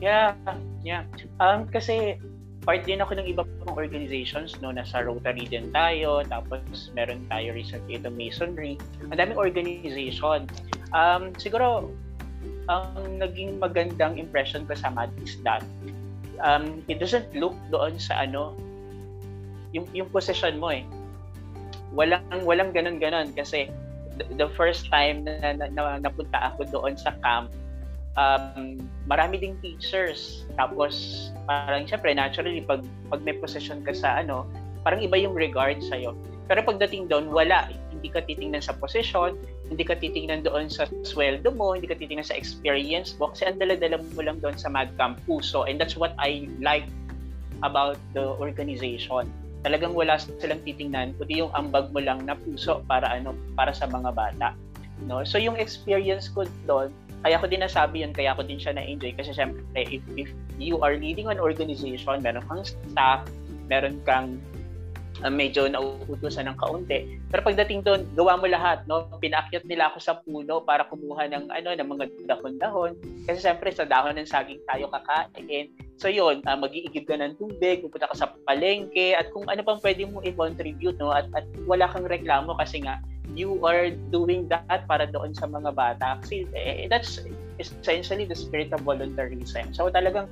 Yeah, 0.03 0.35
yeah. 0.83 1.07
Um, 1.39 1.65
kasi 1.71 2.19
part 2.63 2.87
din 2.87 3.03
ako 3.03 3.19
ng 3.19 3.27
iba 3.27 3.43
pang 3.43 3.75
organizations, 3.75 4.55
no? 4.63 4.71
Nasa 4.71 5.03
Rotary 5.03 5.45
din 5.47 5.69
tayo, 5.75 6.23
tapos 6.27 6.89
meron 6.95 7.27
tayo 7.27 7.51
recently 7.51 7.99
ito 7.99 8.07
Masonry. 8.07 8.79
Ang 9.11 9.19
daming 9.19 9.39
organization. 9.39 10.47
Um, 10.95 11.35
siguro, 11.35 11.91
ang 12.71 13.19
naging 13.19 13.59
magandang 13.59 14.15
impression 14.15 14.63
ko 14.63 14.73
sa 14.75 14.87
MAD 14.91 15.11
is 15.19 15.35
that 15.43 15.63
um, 16.39 16.79
it 16.87 16.99
doesn't 17.03 17.27
look 17.35 17.55
doon 17.67 17.99
sa 17.99 18.23
ano, 18.23 18.55
yung, 19.75 19.85
yung 19.91 20.07
position 20.07 20.57
mo 20.57 20.71
eh. 20.71 20.87
Walang, 21.93 22.23
walang 22.47 22.71
ganun-ganun 22.71 23.35
kasi 23.35 23.69
the, 24.17 24.25
the 24.39 24.49
first 24.55 24.87
time 24.89 25.27
na, 25.27 25.53
na, 25.53 25.67
na 25.69 25.99
napunta 25.99 26.53
ako 26.53 26.65
doon 26.71 26.95
sa 26.95 27.13
camp, 27.21 27.51
um, 28.17 28.79
marami 29.09 29.39
ding 29.41 29.57
teachers. 29.61 30.45
Tapos, 30.57 31.29
parang 31.49 31.85
syempre, 31.85 32.13
naturally, 32.13 32.61
pag, 32.61 32.85
pag 33.09 33.21
may 33.25 33.35
position 33.37 33.81
ka 33.81 33.93
sa 33.93 34.21
ano, 34.21 34.45
parang 34.83 35.01
iba 35.01 35.15
yung 35.17 35.33
regard 35.33 35.79
sa'yo. 35.81 36.13
Pero 36.47 36.59
pagdating 36.63 37.07
doon, 37.07 37.31
wala. 37.31 37.71
Hindi 37.91 38.11
ka 38.11 38.25
titingnan 38.27 38.59
sa 38.59 38.75
position, 38.75 39.39
hindi 39.71 39.83
ka 39.87 39.95
titingnan 39.95 40.43
doon 40.43 40.67
sa 40.67 40.85
sweldo 41.07 41.55
mo, 41.55 41.71
hindi 41.71 41.87
ka 41.87 41.95
titingnan 41.95 42.27
sa 42.27 42.35
experience 42.35 43.15
mo, 43.15 43.31
kasi 43.31 43.47
ang 43.47 43.57
dala-dala 43.57 44.03
mo 44.03 44.21
lang 44.21 44.43
doon 44.43 44.59
sa 44.59 44.67
MadCamp 44.67 45.23
puso. 45.23 45.63
And 45.63 45.79
that's 45.79 45.95
what 45.95 46.11
I 46.19 46.51
like 46.59 46.85
about 47.63 47.95
the 48.11 48.35
organization. 48.43 49.31
Talagang 49.63 49.95
wala 49.95 50.19
silang 50.19 50.59
titingnan, 50.67 51.15
kundi 51.15 51.39
yung 51.39 51.55
ambag 51.55 51.87
mo 51.95 52.03
lang 52.03 52.27
na 52.27 52.35
puso 52.35 52.83
para 52.91 53.07
ano 53.07 53.31
para 53.55 53.71
sa 53.71 53.87
mga 53.87 54.11
bata. 54.11 54.51
No? 55.07 55.23
So 55.23 55.39
yung 55.39 55.55
experience 55.55 56.27
ko 56.27 56.43
doon, 56.67 56.91
kaya 57.23 57.39
ko 57.39 57.47
din 57.47 57.63
nasabi 57.63 58.03
yun, 58.03 58.11
kaya 58.11 58.35
ko 58.35 58.43
din 58.43 58.59
siya 58.59 58.75
na-enjoy 58.75 59.15
kasi 59.15 59.31
syempre 59.31 59.63
if, 59.87 60.03
if 60.19 60.29
you 60.59 60.77
are 60.83 60.99
leading 60.99 61.31
an 61.31 61.39
organization, 61.39 62.19
meron 62.19 62.43
kang 62.45 62.67
staff, 62.67 63.23
meron 63.71 63.97
kang 64.03 64.37
uh, 65.23 65.31
medyo 65.31 65.65
nauutusan 65.69 66.51
ng 66.51 66.57
kaunti. 66.59 67.21
Pero 67.31 67.41
pagdating 67.45 67.87
doon, 67.87 68.03
gawa 68.17 68.35
mo 68.35 68.45
lahat, 68.51 68.83
no? 68.89 69.07
Pinaakyat 69.23 69.63
nila 69.69 69.89
ako 69.89 69.97
sa 70.03 70.19
puno 70.19 70.61
para 70.65 70.83
kumuha 70.91 71.31
ng 71.31 71.47
ano, 71.47 71.69
ng 71.71 71.87
mga 71.87 72.05
dahon-dahon. 72.27 72.97
Kasi 73.29 73.39
syempre 73.39 73.71
sa 73.71 73.87
dahon 73.87 74.19
ng 74.19 74.27
saging 74.27 74.59
tayo 74.67 74.91
kakain. 74.91 75.71
So 76.01 76.11
yun, 76.11 76.43
uh, 76.43 76.57
mag-iigib 76.59 77.07
ka 77.07 77.15
ng 77.15 77.39
tubig, 77.39 77.85
pupunta 77.85 78.11
ka 78.11 78.15
sa 78.17 78.27
palengke, 78.43 79.13
at 79.13 79.31
kung 79.31 79.47
ano 79.47 79.61
pang 79.61 79.79
pwede 79.79 80.09
mo 80.09 80.19
i-contribute, 80.25 80.99
no? 80.99 81.15
At, 81.15 81.29
at 81.37 81.47
wala 81.69 81.87
kang 81.87 82.09
reklamo 82.09 82.57
kasi 82.59 82.83
nga, 82.83 82.99
you 83.31 83.63
are 83.63 83.89
doing 84.11 84.51
that 84.51 84.83
para 84.87 85.07
doon 85.07 85.31
sa 85.31 85.47
mga 85.47 85.71
bata. 85.71 86.19
Kasi 86.19 86.43
eh, 86.51 86.91
that's 86.91 87.23
essentially 87.57 88.27
the 88.27 88.35
spirit 88.35 88.75
of 88.75 88.83
volunteerism. 88.83 89.71
So 89.71 89.87
talagang 89.87 90.27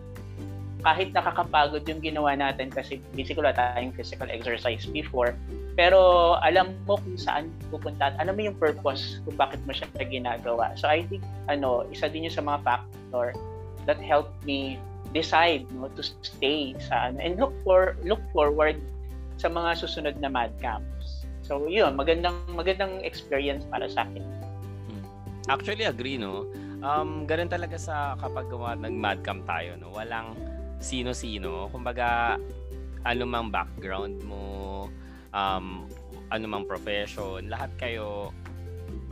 kahit 0.81 1.13
nakakapagod 1.13 1.86
yung 1.86 2.01
ginawa 2.01 2.33
natin 2.33 2.74
kasi 2.74 2.98
basically 3.13 3.45
wala 3.45 3.53
tayong 3.53 3.93
physical 3.93 4.27
exercise 4.27 4.83
before, 4.89 5.38
pero 5.77 6.36
alam 6.41 6.74
mo 6.89 6.98
kung 6.98 7.17
saan 7.17 7.53
pupunta 7.69 8.12
at 8.12 8.15
alam 8.17 8.33
mo 8.33 8.50
yung 8.50 8.57
purpose 8.57 9.21
kung 9.24 9.38
bakit 9.38 9.62
mo 9.69 9.71
siya 9.77 9.88
ginagawa. 10.01 10.74
So 10.74 10.89
I 10.89 11.05
think 11.05 11.21
ano, 11.48 11.86
isa 11.93 12.10
din 12.10 12.25
yun 12.25 12.33
sa 12.33 12.41
mga 12.41 12.65
factor 12.65 13.38
that 13.86 14.01
helped 14.01 14.36
me 14.41 14.81
decide 15.12 15.67
no 15.75 15.91
to 15.93 16.03
stay 16.24 16.74
sa 16.79 17.12
ano 17.12 17.19
and 17.19 17.36
look 17.36 17.53
for 17.67 18.00
look 18.07 18.21
forward 18.31 18.79
sa 19.38 19.51
mga 19.51 19.77
susunod 19.77 20.15
na 20.17 20.29
mad 20.29 20.53
camps. 20.62 21.00
So 21.41 21.67
yun, 21.67 21.98
magandang 21.98 22.38
magandang 22.53 23.01
experience 23.03 23.65
para 23.67 23.89
sa 23.89 24.05
akin. 24.07 24.24
Actually, 25.50 25.89
agree, 25.89 26.21
no? 26.21 26.45
Um, 26.86 27.25
ganun 27.25 27.50
talaga 27.50 27.77
sa 27.77 28.13
kapag 28.17 28.50
gawa 28.50 28.77
ng 28.77 28.93
madcam 28.93 29.41
tayo, 29.45 29.74
no? 29.77 29.89
Walang 29.89 30.38
sino-sino. 30.81 31.69
Kumbaga, 31.74 32.38
ano 33.01 33.24
mang 33.25 33.50
background 33.50 34.21
mo, 34.21 34.86
um, 35.33 35.89
ano 36.29 36.45
mang 36.45 36.65
profession, 36.65 37.50
lahat 37.50 37.74
kayo 37.77 38.29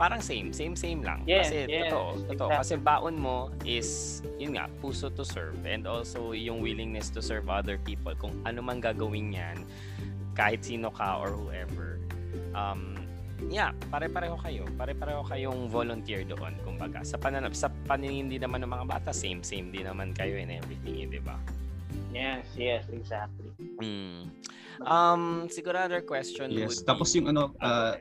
parang 0.00 0.24
same, 0.24 0.48
same, 0.48 0.72
same 0.72 1.04
lang. 1.04 1.20
Yes, 1.28 1.52
kasi 1.52 1.68
yes, 1.68 1.92
totoo, 1.92 2.08
totoo. 2.24 2.48
exactly. 2.48 2.56
Kasi 2.56 2.74
baon 2.80 3.16
mo 3.20 3.36
is, 3.68 4.20
yun 4.40 4.56
nga, 4.56 4.64
puso 4.80 5.12
to 5.12 5.24
serve 5.28 5.60
and 5.68 5.84
also 5.84 6.32
yung 6.32 6.64
willingness 6.64 7.12
to 7.12 7.20
serve 7.20 7.52
other 7.52 7.76
people. 7.84 8.16
Kung 8.16 8.32
ano 8.48 8.64
man 8.64 8.80
gagawin 8.80 9.36
yan, 9.36 9.60
kahit 10.32 10.64
sino 10.64 10.88
ka 10.88 11.20
or 11.20 11.36
whoever. 11.36 11.99
Um, 12.54 12.98
yeah, 13.48 13.72
pare-pareho 13.88 14.36
kayo. 14.42 14.66
Pare-pareho 14.76 15.22
kayong 15.24 15.70
volunteer 15.70 16.26
doon, 16.26 16.58
kumbaga. 16.66 17.00
Sa 17.06 17.16
pananap, 17.16 17.56
sa 17.56 17.70
paningin 17.86 18.28
din 18.28 18.42
naman 18.42 18.60
ng 18.66 18.70
mga 18.70 18.86
bata, 18.86 19.10
same 19.14 19.40
same 19.40 19.72
din 19.72 19.86
naman 19.86 20.12
kayo 20.12 20.36
in 20.36 20.50
everything, 20.52 21.00
eh, 21.00 21.08
'di 21.08 21.20
ba? 21.22 21.38
Yes, 22.10 22.46
yes, 22.58 22.84
exactly. 22.90 23.50
Mm. 23.78 24.30
Um, 24.82 25.46
siguro 25.52 25.78
other 25.78 26.02
question 26.02 26.50
Yes. 26.50 26.80
would 26.80 26.86
Tapos 26.88 27.12
be, 27.12 27.20
yung 27.22 27.28
ano, 27.34 27.54
uh, 27.60 27.94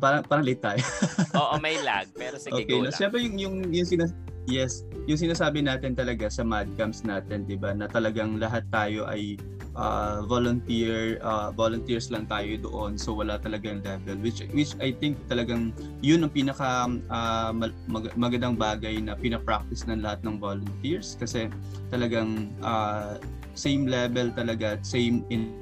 parang, 0.00 0.22
parang 0.26 0.44
late 0.44 0.62
tayo. 0.62 0.82
Oo, 1.40 1.54
may 1.60 1.78
lag, 1.80 2.08
pero 2.14 2.36
sige, 2.38 2.54
okay, 2.54 2.66
go 2.68 2.82
no, 2.82 2.88
lang. 2.90 2.96
syempre 2.96 3.18
yung, 3.22 3.36
yung, 3.38 3.56
yung 3.70 3.86
sinas- 3.86 4.16
yes, 4.48 4.82
yung 5.06 5.18
sinasabi 5.18 5.62
natin 5.62 5.94
talaga 5.94 6.28
sa 6.28 6.42
mad 6.42 6.68
camps 6.74 7.04
natin, 7.06 7.44
'di 7.46 7.56
ba, 7.60 7.76
na 7.76 7.86
talagang 7.86 8.38
lahat 8.40 8.66
tayo 8.72 9.06
ay 9.08 9.36
uh, 9.76 10.24
volunteer 10.28 11.16
uh, 11.24 11.48
volunteers 11.52 12.12
lang 12.12 12.28
tayo 12.28 12.56
doon 12.60 13.00
so 13.00 13.16
wala 13.16 13.40
talagang 13.40 13.80
level 13.80 14.16
which 14.20 14.44
which 14.52 14.76
I 14.80 14.92
think 14.92 15.16
talagang 15.28 15.72
yun 16.04 16.24
ang 16.24 16.32
pinaka 16.32 16.88
uh, 17.08 17.50
mag- 17.52 18.16
magandang 18.16 18.56
bagay 18.56 19.00
na 19.00 19.16
pina-practice 19.16 19.88
ng 19.88 20.04
lahat 20.04 20.20
ng 20.24 20.36
volunteers 20.36 21.16
kasi 21.16 21.48
talagang 21.88 22.52
uh, 22.60 23.16
same 23.56 23.88
level 23.88 24.32
talaga 24.32 24.80
at 24.80 24.82
same 24.84 25.24
in 25.28 25.52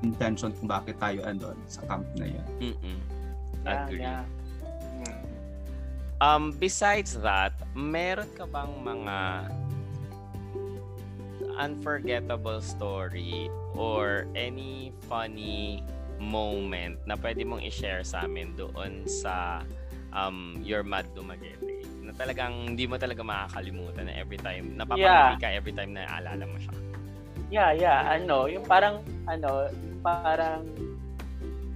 intention 0.00 0.50
kung 0.56 0.68
bakit 0.68 0.96
tayo 0.96 1.20
andon 1.28 1.56
sa 1.68 1.84
camp 1.84 2.08
na 2.16 2.24
yun. 2.24 2.46
Mm-mm. 2.72 2.98
Yeah, 3.64 3.84
Agree. 3.84 4.00
yeah. 4.00 4.24
Mm. 5.04 5.20
Um, 6.20 6.44
besides 6.56 7.20
that, 7.20 7.52
meron 7.76 8.28
ka 8.32 8.48
bang 8.48 8.72
mga 8.80 9.16
unforgettable 11.60 12.64
story 12.64 13.52
or 13.76 14.24
any 14.32 14.96
funny 15.04 15.84
moment 16.16 16.96
na 17.04 17.20
pwede 17.20 17.44
mong 17.44 17.60
i-share 17.60 18.00
sa 18.00 18.24
amin 18.24 18.56
doon 18.56 19.04
sa 19.04 19.60
um, 20.16 20.56
Your 20.64 20.80
Mad 20.80 21.04
Dumaguete? 21.12 21.84
Na 22.00 22.16
talagang 22.16 22.72
hindi 22.72 22.88
mo 22.88 22.96
talaga 22.96 23.20
makakalimutan 23.20 24.08
na 24.08 24.14
every 24.16 24.40
time, 24.40 24.72
napapangiti 24.80 25.36
ka 25.36 25.48
every 25.52 25.76
time 25.76 25.92
na 25.92 26.08
aalala 26.08 26.48
mo 26.48 26.56
siya. 26.56 26.74
Yeah, 27.52 27.70
yeah, 27.76 27.98
ano, 28.08 28.48
yung 28.48 28.64
parang 28.64 29.04
ano, 29.28 29.68
parang 30.00 30.64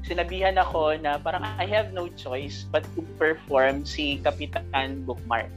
sinabihan 0.04 0.56
ako 0.60 0.96
na 1.00 1.16
parang 1.16 1.44
I 1.56 1.64
have 1.68 1.92
no 1.96 2.08
choice 2.12 2.68
but 2.68 2.84
to 2.96 3.04
perform 3.16 3.88
si 3.88 4.20
Kapitan 4.20 5.04
Bookmark. 5.04 5.48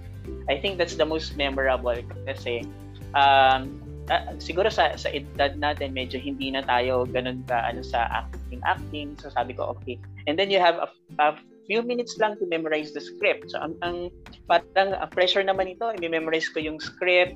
I 0.52 0.60
think 0.60 0.80
that's 0.80 0.96
the 0.96 1.08
most 1.08 1.36
memorable 1.40 1.96
kasi 2.28 2.68
um, 3.16 3.87
uh, 4.10 4.36
siguro 4.40 4.72
sa 4.72 4.96
sa 4.96 5.12
edad 5.12 5.56
natin 5.60 5.92
medyo 5.92 6.20
hindi 6.20 6.52
na 6.52 6.64
tayo 6.64 7.04
ganun 7.08 7.44
ka 7.48 7.68
ano 7.68 7.84
sa 7.84 8.08
acting 8.12 8.62
acting. 8.64 9.08
So 9.20 9.32
sabi 9.32 9.56
ko 9.56 9.76
okay. 9.78 10.00
And 10.26 10.40
then 10.40 10.52
you 10.52 10.60
have 10.60 10.80
a, 10.80 10.88
a 11.20 11.36
few 11.68 11.84
minutes 11.84 12.16
lang 12.20 12.40
to 12.40 12.48
memorize 12.48 12.96
the 12.96 13.04
script. 13.04 13.52
So 13.52 13.60
ang, 13.60 13.76
ang 13.84 13.96
parang 14.48 14.96
uh, 14.96 15.08
pressure 15.12 15.44
naman 15.44 15.76
ito 15.76 15.92
i-memorize 16.00 16.48
ko 16.52 16.64
yung 16.64 16.80
script. 16.80 17.36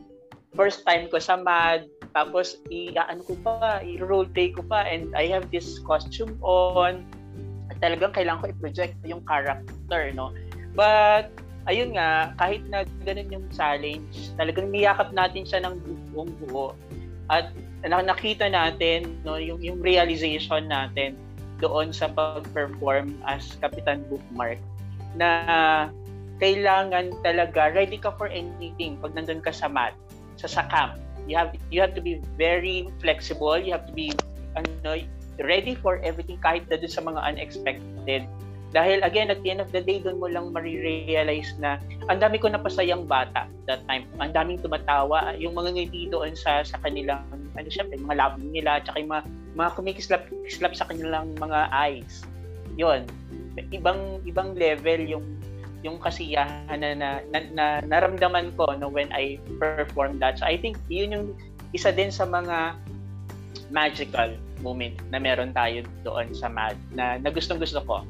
First 0.52 0.84
time 0.84 1.08
ko 1.08 1.20
sa 1.20 1.40
MAD 1.40 1.88
tapos 2.12 2.60
i 2.68 2.92
ano 2.92 3.24
ko 3.24 3.40
pa 3.40 3.80
i-role 3.80 4.28
play 4.28 4.52
ko 4.52 4.64
pa 4.68 4.84
and 4.84 5.16
I 5.16 5.32
have 5.32 5.48
this 5.52 5.80
costume 5.84 6.36
on. 6.44 7.08
At 7.72 7.80
talagang 7.80 8.12
kailangan 8.12 8.44
ko 8.44 8.48
i-project 8.52 9.00
yung 9.08 9.24
character 9.24 10.12
no? 10.12 10.36
But 10.76 11.32
ayun 11.70 11.94
nga, 11.94 12.34
kahit 12.42 12.64
na 12.70 12.88
ganun 13.06 13.30
yung 13.30 13.46
challenge, 13.54 14.34
talagang 14.38 14.74
niyakap 14.74 15.14
natin 15.14 15.44
siya 15.46 15.62
ng 15.66 15.76
buong 16.14 16.32
buo. 16.42 16.74
At 17.30 17.54
nakita 17.86 18.50
natin 18.50 19.22
no, 19.26 19.38
yung, 19.38 19.62
yung 19.62 19.80
realization 19.82 20.70
natin 20.70 21.18
doon 21.62 21.94
sa 21.94 22.10
pag-perform 22.10 23.14
as 23.30 23.54
Kapitan 23.62 24.02
Bookmark 24.10 24.58
na 25.14 25.30
kailangan 26.42 27.14
talaga 27.22 27.70
ready 27.70 28.02
ka 28.02 28.10
for 28.18 28.26
anything 28.34 28.98
pag 28.98 29.14
nandun 29.14 29.46
ka 29.46 29.54
sa 29.54 29.70
mat, 29.70 29.94
sa, 30.42 30.50
sa 30.50 30.66
camp. 30.74 30.98
You 31.30 31.38
have 31.38 31.54
you 31.70 31.78
have 31.86 31.94
to 31.94 32.02
be 32.02 32.18
very 32.34 32.90
flexible, 32.98 33.54
you 33.62 33.78
have 33.78 33.86
to 33.86 33.94
be 33.94 34.10
ano, 34.58 35.06
ready 35.38 35.78
for 35.78 36.02
everything 36.02 36.42
kahit 36.42 36.66
na 36.66 36.82
sa 36.90 37.06
mga 37.06 37.22
unexpected 37.22 38.26
dahil 38.72 39.04
again, 39.04 39.28
at 39.28 39.44
the 39.44 39.52
end 39.52 39.60
of 39.60 39.68
the 39.76 39.84
day, 39.84 40.00
doon 40.00 40.16
mo 40.16 40.32
lang 40.32 40.56
marirealize 40.56 41.52
na 41.60 41.76
ang 42.08 42.24
dami 42.24 42.40
ko 42.40 42.48
napasayang 42.48 43.04
bata 43.04 43.52
that 43.68 43.84
time. 43.84 44.08
Ang 44.24 44.32
daming 44.32 44.64
tumatawa. 44.64 45.36
Yung 45.36 45.60
mga 45.60 45.76
ngiti 45.76 46.08
doon 46.08 46.32
sa, 46.40 46.64
sa 46.64 46.80
kanilang, 46.80 47.20
ano 47.60 47.68
syempre, 47.68 48.00
mga 48.00 48.16
labi 48.16 48.48
nila, 48.48 48.80
tsaka 48.80 49.04
yung 49.04 49.12
mga, 49.12 49.24
mga 49.60 49.70
kumikislap 49.76 50.24
sa 50.72 50.88
kanilang 50.88 51.36
mga 51.36 51.68
eyes. 51.76 52.24
Yon 52.80 53.04
Ibang, 53.76 54.24
ibang 54.24 54.56
level 54.56 55.04
yung 55.04 55.28
yung 55.82 55.98
kasiyahan 55.98 56.78
na, 56.78 56.94
na, 56.94 57.10
na, 57.34 57.40
na 57.52 57.66
naramdaman 57.82 58.54
ko 58.54 58.70
no, 58.78 58.88
when 58.88 59.10
I 59.12 59.42
performed 59.58 60.22
that. 60.22 60.38
So 60.40 60.46
I 60.46 60.56
think 60.56 60.78
yun 60.88 61.12
yung 61.12 61.28
isa 61.74 61.90
din 61.90 62.14
sa 62.14 62.24
mga 62.24 62.78
magical 63.74 64.38
moment 64.62 64.96
na 65.10 65.18
meron 65.18 65.52
tayo 65.58 65.82
doon 66.06 66.32
sa 66.38 66.48
MAD 66.54 66.78
na, 66.94 67.18
na 67.18 67.34
gustong 67.34 67.58
gusto 67.58 67.82
ko 67.82 68.06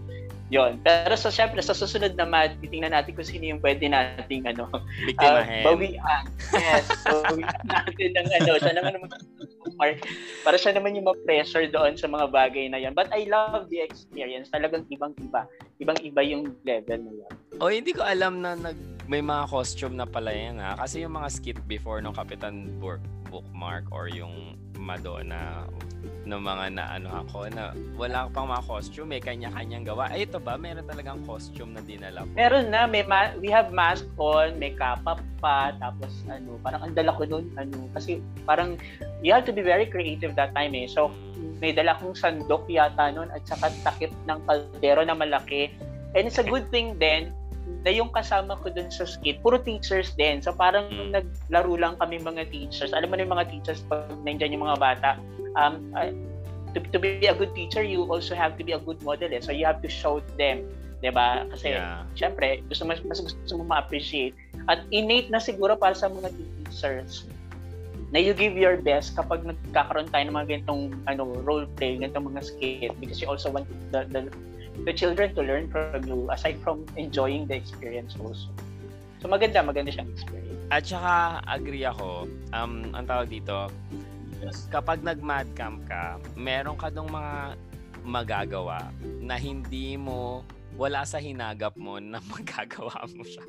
yon 0.52 0.84
Pero 0.84 1.16
sa 1.16 1.32
syempre 1.32 1.64
sa 1.64 1.72
susunod 1.72 2.14
na 2.20 2.28
mad, 2.28 2.60
titingnan 2.60 2.92
natin 2.92 3.16
kung 3.16 3.26
sino 3.26 3.48
yung 3.56 3.64
pwede 3.64 3.88
nating 3.88 4.44
ano, 4.44 4.68
Biktimahin. 5.08 5.64
Uh, 5.64 5.66
bawian. 5.72 6.24
Yes. 6.52 6.86
So, 7.08 7.24
natin 7.66 8.10
ng 8.20 8.28
ano, 8.36 8.52
siya 8.60 8.74
naman 8.76 8.92
naman 9.00 9.10
para 10.46 10.58
siya 10.58 10.78
naman 10.78 10.94
yung 10.94 11.10
ma-pressure 11.10 11.70
doon 11.74 11.98
sa 11.98 12.06
mga 12.06 12.30
bagay 12.30 12.70
na 12.70 12.78
yan. 12.78 12.94
But 12.94 13.10
I 13.10 13.26
love 13.26 13.72
the 13.74 13.82
experience. 13.82 14.54
Talagang 14.54 14.86
ibang-iba. 14.94 15.50
Ibang-iba 15.82 16.22
yung 16.22 16.54
level 16.68 17.00
na 17.02 17.14
yan. 17.26 17.34
O, 17.58 17.66
oh, 17.66 17.72
hindi 17.74 17.96
ko 17.96 18.06
alam 18.06 18.46
na 18.46 18.54
nag, 18.54 18.78
may 19.12 19.20
mga 19.20 19.52
costume 19.52 20.00
na 20.00 20.08
pala 20.08 20.32
yan 20.32 20.64
ha. 20.64 20.80
Kasi 20.80 21.04
yung 21.04 21.20
mga 21.20 21.28
skit 21.28 21.60
before 21.68 22.00
ng 22.00 22.16
Kapitan 22.16 22.72
Book, 22.80 23.04
Bookmark 23.28 23.92
or 23.92 24.08
yung 24.08 24.56
Madonna 24.80 25.68
ng 26.24 26.42
mga 26.42 26.66
na 26.80 26.84
ano 26.96 27.12
ako 27.20 27.52
na 27.52 27.76
wala 28.00 28.32
pang 28.32 28.48
mga 28.48 28.64
costume, 28.66 29.12
may 29.12 29.22
kanya-kanyang 29.22 29.84
gawa. 29.84 30.08
Ay, 30.10 30.24
ito 30.24 30.40
ba? 30.40 30.56
Meron 30.56 30.88
talagang 30.88 31.22
costume 31.28 31.76
na 31.76 31.84
dinala 31.84 32.24
ko? 32.24 32.32
Meron 32.34 32.72
na. 32.72 32.88
May 32.88 33.04
ma- 33.04 33.36
we 33.38 33.52
have 33.52 33.70
mask 33.76 34.08
on, 34.16 34.56
may 34.58 34.74
kapa 34.74 35.20
pa, 35.44 35.76
tapos 35.78 36.10
ano, 36.32 36.56
parang 36.64 36.88
ang 36.88 36.96
dala 36.96 37.12
ko 37.14 37.28
nun, 37.28 37.52
ano, 37.60 37.92
kasi 37.92 38.24
parang 38.48 38.80
you 39.20 39.36
have 39.36 39.44
to 39.44 39.54
be 39.54 39.62
very 39.62 39.86
creative 39.86 40.34
that 40.40 40.56
time 40.56 40.72
eh. 40.74 40.88
So, 40.88 41.12
may 41.60 41.76
dala 41.76 42.00
kong 42.00 42.16
sandok 42.16 42.66
yata 42.72 43.12
nun 43.12 43.28
at 43.30 43.44
saka 43.44 43.76
takip 43.84 44.16
ng 44.26 44.40
kaldero 44.48 45.04
na 45.04 45.14
malaki. 45.14 45.70
And 46.16 46.26
it's 46.26 46.40
a 46.40 46.48
good 46.48 46.72
thing 46.74 46.96
then 46.98 47.36
na 47.82 47.90
yung 47.90 48.14
kasama 48.14 48.54
ko 48.62 48.70
dun 48.70 48.94
sa 48.94 49.10
skit, 49.10 49.42
puro 49.42 49.58
teachers 49.58 50.14
din. 50.14 50.42
So 50.42 50.54
parang 50.54 50.90
mm. 50.90 51.18
naglaro 51.18 51.74
lang 51.78 51.98
kami 51.98 52.22
mga 52.22 52.50
teachers. 52.54 52.94
Alam 52.94 53.14
mo 53.14 53.16
na 53.18 53.24
yung 53.26 53.34
mga 53.34 53.48
teachers 53.50 53.82
pag 53.90 54.06
nandiyan 54.22 54.54
yung 54.54 54.66
mga 54.70 54.78
bata, 54.78 55.10
um, 55.58 55.82
uh, 55.98 56.14
to, 56.78 56.80
to 56.94 56.98
be 57.02 57.26
a 57.26 57.34
good 57.34 57.54
teacher, 57.58 57.82
you 57.82 58.06
also 58.10 58.38
have 58.38 58.54
to 58.58 58.64
be 58.64 58.78
a 58.78 58.82
good 58.82 59.02
model. 59.02 59.30
Eh. 59.34 59.42
So 59.42 59.50
you 59.50 59.66
have 59.66 59.82
to 59.82 59.90
show 59.90 60.22
them 60.38 60.70
ba? 61.10 61.50
Kasi 61.50 61.74
yeah. 61.74 62.06
syempre, 62.14 62.62
gusto 62.70 62.86
mas, 62.86 63.02
mas 63.02 63.18
gusto 63.18 63.58
mo 63.58 63.66
ma-appreciate 63.66 64.38
at 64.70 64.86
innate 64.94 65.34
na 65.34 65.42
siguro 65.42 65.74
para 65.74 65.98
sa 65.98 66.06
mga 66.06 66.30
teachers 66.38 67.26
na 68.14 68.22
you 68.22 68.38
give 68.38 68.54
your 68.54 68.78
best 68.78 69.18
kapag 69.18 69.42
nagkakaroon 69.42 70.06
tayo 70.14 70.30
ng 70.30 70.36
mga 70.38 70.48
ganitong 70.54 70.94
ano 71.10 71.26
role 71.42 71.66
play, 71.80 71.98
ganitong 71.98 72.30
mga 72.30 72.46
skit 72.46 72.94
because 73.02 73.18
you 73.18 73.26
also 73.26 73.50
want 73.50 73.66
the, 73.90 74.06
the 74.14 74.30
the 74.86 74.94
children 74.94 75.34
to 75.36 75.42
learn 75.42 75.70
from 75.70 76.04
you 76.08 76.30
aside 76.32 76.58
from 76.64 76.86
enjoying 76.98 77.46
the 77.46 77.56
experience 77.56 78.16
also. 78.18 78.50
So 79.22 79.30
maganda, 79.30 79.62
maganda 79.62 79.94
siyang 79.94 80.10
experience. 80.10 80.58
At 80.74 80.88
saka 80.90 81.46
agree 81.46 81.86
ako, 81.86 82.26
um, 82.56 82.90
ang 82.98 83.06
tawag 83.06 83.30
dito, 83.30 83.70
kapag 84.74 85.06
nag-mad 85.06 85.46
camp 85.54 85.86
ka, 85.86 86.18
meron 86.34 86.74
ka 86.80 86.90
dong 86.90 87.12
mga 87.14 87.54
magagawa 88.02 88.90
na 89.22 89.38
hindi 89.38 89.94
mo, 89.94 90.42
wala 90.74 91.06
sa 91.06 91.22
hinagap 91.22 91.78
mo 91.78 92.02
na 92.02 92.18
magagawa 92.34 93.06
mo 93.14 93.22
siya. 93.22 93.46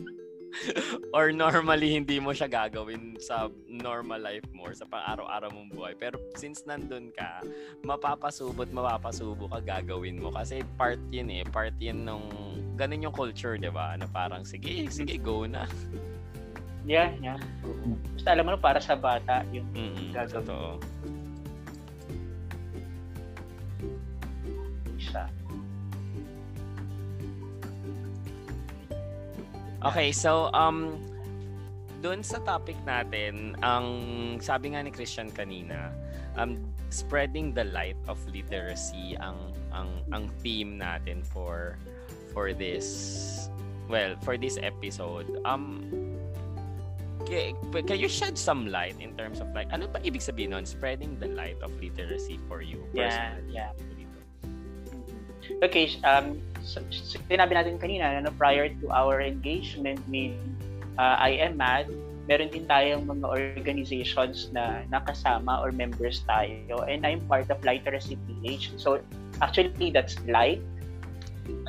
or 1.17 1.33
normally 1.33 1.97
hindi 1.97 2.21
mo 2.21 2.33
siya 2.37 2.49
gagawin 2.49 3.17
sa 3.19 3.49
normal 3.67 4.21
life 4.21 4.47
mo 4.53 4.69
sa 4.73 4.85
pang-araw-araw 4.87 5.51
mong 5.53 5.71
buhay. 5.73 5.95
Pero 5.97 6.21
since 6.37 6.65
nandun 6.69 7.11
ka, 7.13 7.43
mapapasubot, 7.83 8.69
mapapasubo 8.71 9.49
ka 9.49 9.59
gagawin 9.63 10.21
mo 10.21 10.31
kasi 10.33 10.63
part 10.77 11.01
yun 11.11 11.29
eh, 11.33 11.45
part 11.49 11.75
yun 11.81 12.05
nung 12.05 12.27
ganun 12.77 13.05
yung 13.11 13.17
culture, 13.17 13.57
'di 13.61 13.71
ba? 13.73 13.95
Na 13.97 14.09
parang 14.09 14.45
sige, 14.47 14.89
sige, 14.89 15.21
go 15.21 15.45
na. 15.45 15.69
Yeah, 16.83 17.15
yeah. 17.23 17.39
Basta 18.19 18.35
alam 18.35 18.51
mo 18.51 18.59
para 18.59 18.83
sa 18.83 18.99
bata 18.99 19.47
yung 19.55 19.69
mm 19.71 20.11
gagawin. 20.11 20.43
Totoo. 20.43 20.71
Okay, 29.83 30.15
so 30.15 30.47
um 30.55 30.95
doon 32.03 32.23
sa 32.23 32.39
topic 32.43 32.79
natin, 32.87 33.55
ang 33.63 33.87
sabi 34.43 34.75
nga 34.75 34.83
ni 34.83 34.91
Christian 34.95 35.31
kanina, 35.31 35.91
um 36.39 36.59
spreading 36.93 37.51
the 37.57 37.67
light 37.73 37.99
of 38.07 38.21
literacy 38.31 39.19
ang 39.19 39.39
ang 39.75 39.91
ang 40.15 40.31
theme 40.45 40.79
natin 40.79 41.25
for 41.27 41.75
for 42.31 42.55
this 42.55 43.49
well, 43.91 44.15
for 44.23 44.39
this 44.39 44.55
episode. 44.63 45.27
Um 45.43 45.91
can, 47.27 47.59
can 47.87 47.99
you 47.99 48.11
shed 48.11 48.39
some 48.39 48.71
light 48.71 48.95
in 49.03 49.19
terms 49.19 49.43
of 49.43 49.51
like 49.51 49.67
ano 49.75 49.91
ba 49.91 49.99
ibig 50.07 50.23
sabihin 50.23 50.55
nun 50.55 50.67
spreading 50.67 51.19
the 51.19 51.31
light 51.35 51.59
of 51.59 51.75
literacy 51.83 52.39
for 52.47 52.63
you 52.63 52.87
personally? 52.95 53.51
Yeah, 53.51 53.75
yeah. 53.75 55.59
Okay, 55.67 55.99
um 56.07 56.39
sinabi 56.63 57.53
natin 57.53 57.77
kanina 57.77 58.23
no, 58.23 58.31
prior 58.39 58.71
to 58.81 58.87
our 58.91 59.21
engagement 59.21 59.99
with 60.09 60.35
uh, 60.97 61.19
IMAD, 61.21 61.91
meron 62.31 62.49
din 62.55 62.65
tayong 62.71 63.05
mga 63.11 63.27
organizations 63.27 64.49
na 64.55 64.87
nakasama 64.89 65.59
or 65.59 65.75
members 65.75 66.23
tayo 66.31 66.87
and 66.87 67.03
I'm 67.03 67.21
part 67.27 67.51
of 67.51 67.59
Literacy 67.67 68.15
PH. 68.27 68.79
So 68.79 69.03
actually 69.43 69.91
that's 69.91 70.17
light, 70.31 70.63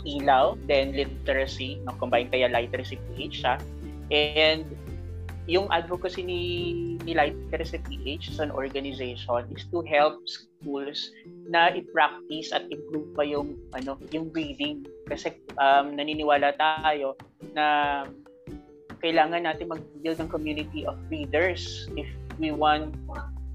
ilaw, 0.06 0.58
then 0.70 0.94
literacy, 0.94 1.82
no, 1.84 1.98
combine 1.98 2.30
kaya 2.30 2.50
literacy 2.50 3.02
PH 3.12 3.34
siya. 3.42 3.56
And 4.14 4.70
yung 5.50 5.68
advocacy 5.74 6.22
ni, 6.24 6.40
ni 7.04 7.14
Literacy 7.14 7.80
PH 7.84 8.36
as 8.36 8.40
an 8.40 8.52
organization 8.52 9.44
is 9.52 9.64
to 9.72 9.84
help 9.86 10.24
schools 10.28 11.12
na 11.48 11.72
i-practice 11.76 12.56
at 12.56 12.66
improve 12.72 13.12
pa 13.14 13.24
yung 13.28 13.60
ano 13.76 14.00
yung 14.16 14.32
reading. 14.32 14.88
Kasi 15.08 15.36
um, 15.60 15.96
naniniwala 15.96 16.56
tayo 16.56 17.20
na 17.52 18.04
kailangan 19.04 19.44
natin 19.44 19.68
mag-build 19.68 20.18
ng 20.24 20.30
community 20.32 20.88
of 20.88 20.96
readers 21.12 21.88
if 22.00 22.08
we 22.40 22.56
want 22.56 22.96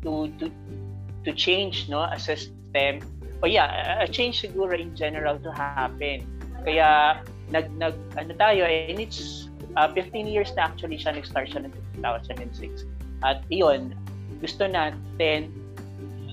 to 0.04 0.28
to 0.38 0.52
to 1.24 1.30
change 1.32 1.88
no 1.88 2.04
a 2.04 2.20
system. 2.20 3.00
O 3.40 3.48
yeah 3.48 4.02
a 4.02 4.06
change 4.06 4.44
siguro 4.44 4.76
in 4.76 4.92
general 4.92 5.40
to 5.40 5.50
happen. 5.50 6.22
Kaya 6.68 7.20
nag 7.48 7.72
nag 7.80 7.96
ano 8.20 8.32
tayo 8.36 8.68
and 8.68 9.00
it's 9.00 9.48
Uh, 9.76 9.86
15 9.94 10.26
years 10.26 10.50
na 10.56 10.66
actually 10.66 10.98
siya 10.98 11.14
nag-start 11.14 11.46
siya 11.54 11.62
ng 11.62 11.72
2006. 12.00 12.82
At 13.22 13.42
iyon, 13.50 13.94
gusto 14.38 14.66
natin 14.66 15.50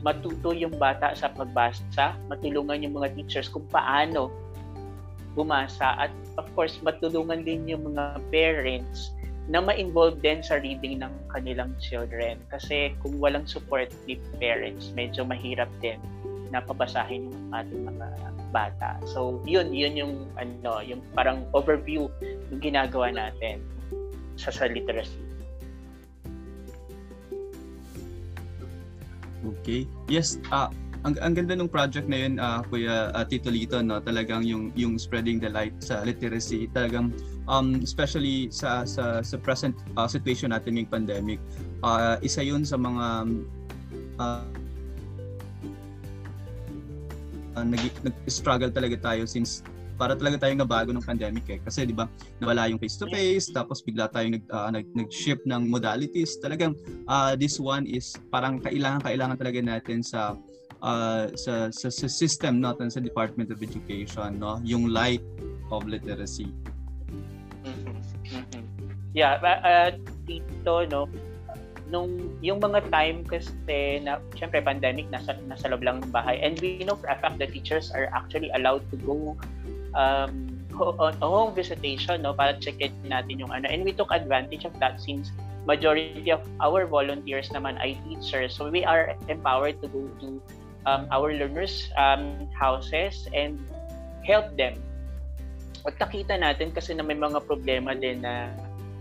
matuto 0.06 0.54
yung 0.54 0.78
bata 0.78 1.18
sa 1.18 1.34
pagbasa, 1.34 2.14
matulungan 2.30 2.86
yung 2.86 2.94
mga 2.94 3.18
teachers 3.18 3.50
kung 3.50 3.66
paano 3.74 4.30
bumasa 5.36 5.98
at 6.00 6.14
of 6.40 6.48
course 6.56 6.80
matulungan 6.80 7.44
din 7.44 7.68
yung 7.68 7.92
mga 7.92 8.24
parents 8.32 9.12
na 9.52 9.62
ma-involve 9.62 10.18
din 10.24 10.42
sa 10.42 10.58
reading 10.58 11.04
ng 11.04 11.14
kanilang 11.30 11.74
children 11.78 12.40
kasi 12.50 12.96
kung 13.04 13.18
walang 13.22 13.46
support 13.46 13.92
ni 14.10 14.18
parents 14.42 14.90
medyo 14.96 15.22
mahirap 15.28 15.70
din 15.84 16.02
na 16.50 16.62
pabasahin 16.62 17.30
yung 17.30 17.50
ating 17.54 17.84
mga 17.84 18.08
bata. 18.54 19.02
So 19.10 19.42
yun 19.44 19.74
yun 19.74 19.98
yung 19.98 20.14
ano 20.38 20.80
yung 20.86 21.02
parang 21.18 21.46
overview 21.52 22.08
ng 22.54 22.62
ginagawa 22.62 23.12
natin 23.12 23.60
sa 24.38 24.54
sa 24.54 24.70
literacy. 24.70 25.25
Okay. 29.46 29.86
Yes, 30.10 30.42
uh, 30.50 30.74
ang, 31.06 31.14
ang 31.22 31.38
ganda 31.38 31.54
ng 31.54 31.70
project 31.70 32.10
na 32.10 32.18
yun, 32.26 32.42
uh, 32.42 32.66
Kuya 32.66 33.14
uh, 33.14 33.22
Tito 33.22 33.54
Lito, 33.54 33.78
no? 33.86 34.02
talagang 34.02 34.42
yung, 34.42 34.74
yung 34.74 34.98
spreading 34.98 35.38
the 35.38 35.54
light 35.54 35.78
sa 35.78 36.02
literacy, 36.02 36.66
talagang 36.74 37.14
um, 37.46 37.78
especially 37.86 38.50
sa, 38.50 38.90
sa, 38.90 39.22
sa 39.22 39.38
present 39.38 39.78
uh, 40.02 40.10
situation 40.10 40.50
natin 40.50 40.82
ng 40.82 40.90
pandemic, 40.90 41.38
uh, 41.86 42.18
isa 42.26 42.42
yun 42.42 42.66
sa 42.66 42.74
mga 42.74 43.06
uh, 44.18 44.42
uh, 47.54 47.66
nag, 47.66 47.82
nag-struggle 48.02 48.74
talaga 48.74 48.98
tayo 48.98 49.30
since 49.30 49.62
para 49.96 50.14
talaga 50.16 50.46
tayong 50.46 50.62
nabago 50.64 50.92
ng 50.92 51.04
pandemic 51.04 51.48
eh. 51.48 51.60
Kasi 51.64 51.88
'di 51.88 51.96
ba, 51.96 52.08
nawala 52.40 52.68
yung 52.72 52.80
face 52.80 53.00
to 53.00 53.08
face, 53.08 53.50
tapos 53.52 53.82
bigla 53.82 54.12
tayong 54.12 54.40
nag 54.40 54.46
uh, 54.52 54.70
nag 54.72 54.86
nag-shift 54.94 55.44
ng 55.48 55.68
modalities. 55.68 56.38
Talagang 56.40 56.76
uh, 57.08 57.34
this 57.36 57.60
one 57.60 57.88
is 57.88 58.16
parang 58.30 58.60
kailangan 58.60 59.02
kailangan 59.04 59.38
talaga 59.40 59.60
natin 59.64 60.04
sa 60.04 60.36
uh, 60.84 61.32
sa, 61.34 61.72
sa 61.72 61.88
sa 61.88 62.08
system 62.08 62.60
natin 62.60 62.92
sa 62.92 63.00
Department 63.00 63.50
of 63.50 63.60
Education, 63.64 64.38
no, 64.40 64.60
yung 64.62 64.92
light 64.92 65.24
of 65.72 65.88
literacy. 65.88 66.52
Mm-hmm. 67.66 67.98
Yeah, 69.16 69.40
uh, 69.40 69.96
dito 70.28 70.84
no, 70.92 71.08
nung 71.90 72.34
yung 72.42 72.58
mga 72.58 72.90
time 72.90 73.22
kasi 73.24 74.02
na 74.02 74.18
syempre 74.34 74.58
pandemic 74.62 75.06
nasa 75.14 75.38
nasa 75.46 75.70
loob 75.70 75.86
lang 75.86 76.02
ng 76.02 76.10
bahay 76.10 76.42
and 76.42 76.58
we 76.60 76.82
know 76.82 76.98
for 76.98 77.08
a 77.14 77.18
fact 77.22 77.38
the 77.38 77.46
teachers 77.46 77.94
are 77.94 78.10
actually 78.12 78.50
allowed 78.58 78.82
to 78.90 78.98
go 79.06 79.38
um, 79.96 80.60
on 80.76 81.16
home 81.24 81.56
visitation 81.56 82.22
no 82.22 82.36
para 82.36 82.60
checkin 82.60 82.92
natin 83.08 83.40
yung 83.40 83.52
ano. 83.52 83.66
And 83.72 83.88
we 83.88 83.96
took 83.96 84.12
advantage 84.12 84.68
of 84.68 84.76
that 84.84 85.00
since 85.00 85.32
majority 85.66 86.30
of 86.30 86.46
our 86.62 86.86
volunteers 86.86 87.50
naman 87.50 87.80
ay 87.82 87.98
teachers. 88.06 88.54
So 88.54 88.70
we 88.70 88.86
are 88.86 89.16
empowered 89.32 89.82
to 89.82 89.88
go 89.90 90.06
to 90.22 90.28
um, 90.86 91.08
our 91.10 91.34
learners 91.34 91.90
um, 91.98 92.46
houses 92.54 93.26
and 93.34 93.58
help 94.28 94.54
them. 94.60 94.78
At 95.86 95.98
nakita 95.98 96.38
natin 96.38 96.74
kasi 96.74 96.94
na 96.94 97.06
may 97.06 97.18
mga 97.18 97.46
problema 97.46 97.94
din 97.98 98.22
na 98.22 98.54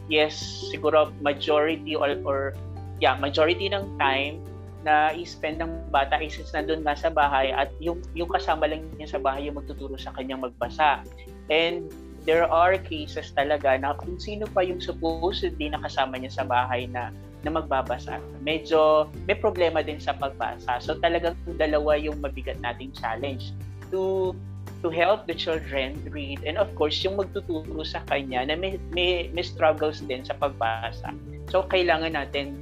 yes 0.09 0.37
siguro 0.69 1.09
majority 1.25 1.97
or, 1.97 2.13
or 2.29 2.53
yeah 3.01 3.17
majority 3.17 3.73
ng 3.73 3.97
time 3.97 4.45
na 4.85 5.17
i-spend 5.17 5.65
ng 5.65 5.89
bata 5.89 6.21
is 6.21 6.37
since 6.37 6.53
nandun 6.53 6.85
nga 6.85 6.95
sa 6.95 7.09
bahay 7.09 7.51
at 7.51 7.73
yung, 7.81 7.99
yung 8.13 8.29
kasama 8.29 8.69
lang 8.69 8.85
niya 9.01 9.17
sa 9.17 9.21
bahay 9.21 9.49
yung 9.49 9.57
magtuturo 9.57 9.97
sa 9.97 10.13
kanyang 10.13 10.45
magbasa. 10.45 11.01
And 11.49 11.89
there 12.29 12.45
are 12.45 12.77
cases 12.77 13.33
talaga 13.33 13.77
na 13.81 13.97
kung 13.97 14.21
sino 14.21 14.45
pa 14.49 14.65
yung 14.65 14.81
supposedly 14.81 15.73
na 15.73 15.81
kasama 15.81 16.21
niya 16.21 16.41
sa 16.41 16.45
bahay 16.45 16.89
na 16.89 17.13
na 17.45 17.53
magbabasa. 17.53 18.21
Medyo 18.41 19.13
may 19.29 19.37
problema 19.37 19.85
din 19.85 20.01
sa 20.01 20.17
pagbasa. 20.17 20.81
So 20.81 20.97
talagang 20.97 21.37
dalawa 21.61 22.01
yung 22.01 22.25
mabigat 22.25 22.57
nating 22.65 22.97
challenge 22.97 23.53
to 23.93 24.33
to 24.81 24.89
help 24.93 25.25
the 25.25 25.37
children 25.37 25.97
read 26.13 26.45
and 26.45 26.61
of 26.61 26.69
course 26.77 27.01
yung 27.01 27.17
magtuturo 27.17 27.85
sa 27.85 28.05
kanya 28.05 28.49
na 28.49 28.57
may, 28.57 28.77
may, 28.93 29.33
may 29.33 29.45
struggles 29.45 30.01
din 30.05 30.25
sa 30.25 30.37
pagbasa. 30.37 31.13
So 31.49 31.65
kailangan 31.69 32.17
natin 32.17 32.61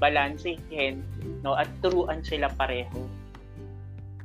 balansehin 0.00 1.04
no 1.44 1.54
at 1.54 1.68
turuan 1.84 2.24
sila 2.24 2.48
pareho. 2.56 3.04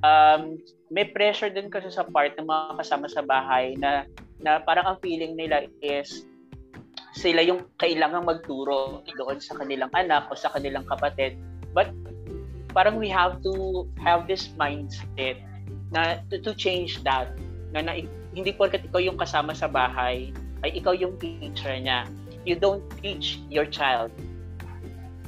Um, 0.01 0.57
may 0.93 1.11
pressure 1.11 1.51
din 1.51 1.67
kasi 1.67 1.91
sa 1.91 2.07
part 2.07 2.37
ng 2.39 2.47
mga 2.47 2.79
kasama 2.79 3.11
sa 3.11 3.21
bahay 3.25 3.75
na 3.75 4.07
na 4.39 4.63
parang 4.63 4.95
ang 4.95 4.97
feeling 5.03 5.35
nila 5.35 5.67
is 5.83 6.23
sila 7.15 7.39
yung 7.43 7.63
kailangang 7.79 8.27
magturo 8.27 9.03
doon 9.15 9.39
sa 9.39 9.55
kanilang 9.55 9.91
anak 9.95 10.27
o 10.27 10.35
sa 10.35 10.51
kanilang 10.51 10.83
kapatid. 10.87 11.39
But 11.71 11.91
parang 12.75 12.99
we 12.99 13.07
have 13.07 13.39
to 13.47 13.87
have 14.03 14.27
this 14.27 14.51
mindset 14.59 15.39
na 15.95 16.19
to, 16.27 16.43
to 16.43 16.51
change 16.51 16.99
that. 17.07 17.31
Na, 17.71 17.83
na 17.83 18.03
hindi 18.35 18.51
porket 18.51 18.83
ikaw 18.91 18.99
yung 18.99 19.15
kasama 19.15 19.55
sa 19.55 19.71
bahay 19.71 20.35
ay 20.63 20.69
ikaw 20.75 20.91
yung 20.91 21.15
teacher 21.19 21.71
niya. 21.71 22.03
You 22.43 22.59
don't 22.59 22.83
teach 22.99 23.39
your 23.47 23.65
child 23.65 24.11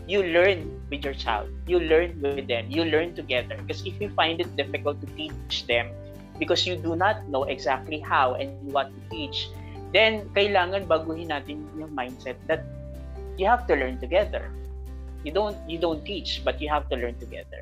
you 0.08 0.24
learn 0.24 0.72
with 0.90 1.04
your 1.04 1.14
child. 1.14 1.52
You 1.68 1.84
learn 1.84 2.16
with 2.24 2.48
them. 2.48 2.72
You 2.72 2.88
learn 2.88 3.14
together. 3.14 3.60
Because 3.60 3.84
if 3.86 4.00
you 4.00 4.10
find 4.16 4.40
it 4.40 4.48
difficult 4.56 5.04
to 5.04 5.08
teach 5.20 5.68
them 5.68 5.92
because 6.40 6.66
you 6.66 6.80
do 6.80 6.96
not 6.96 7.28
know 7.28 7.44
exactly 7.44 8.00
how 8.00 8.36
and 8.40 8.56
what 8.72 8.88
to 8.88 9.00
teach, 9.12 9.52
then 9.92 10.32
kailangan 10.32 10.88
baguhin 10.88 11.28
natin 11.28 11.68
yung 11.76 11.92
mindset 11.92 12.40
that 12.48 12.64
you 13.36 13.46
have 13.46 13.68
to 13.68 13.76
learn 13.76 14.00
together. 14.00 14.48
You 15.28 15.36
don't 15.36 15.60
you 15.68 15.76
don't 15.76 16.08
teach 16.08 16.40
but 16.48 16.64
you 16.64 16.72
have 16.72 16.88
to 16.88 16.96
learn 16.96 17.20
together. 17.20 17.60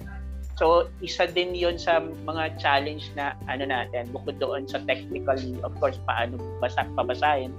So, 0.55 0.87
isa 1.03 1.27
din 1.27 1.51
'yon 1.51 1.75
sa 1.75 1.99
mga 1.99 2.61
challenge 2.61 3.11
na 3.17 3.35
ano 3.49 3.67
natin 3.67 4.07
bukod 4.13 4.39
doon 4.39 4.69
sa 4.69 4.79
technically 4.85 5.57
of 5.65 5.73
course 5.81 5.97
paano 6.05 6.37
basa 6.61 6.85
pabasahin. 6.93 7.51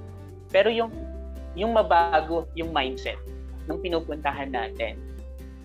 Pero 0.48 0.70
yung 0.70 0.94
yung 1.58 1.74
mabago 1.74 2.46
yung 2.54 2.70
mindset 2.70 3.18
nung 3.66 3.82
pinupuntahan 3.82 4.50
natin. 4.50 4.98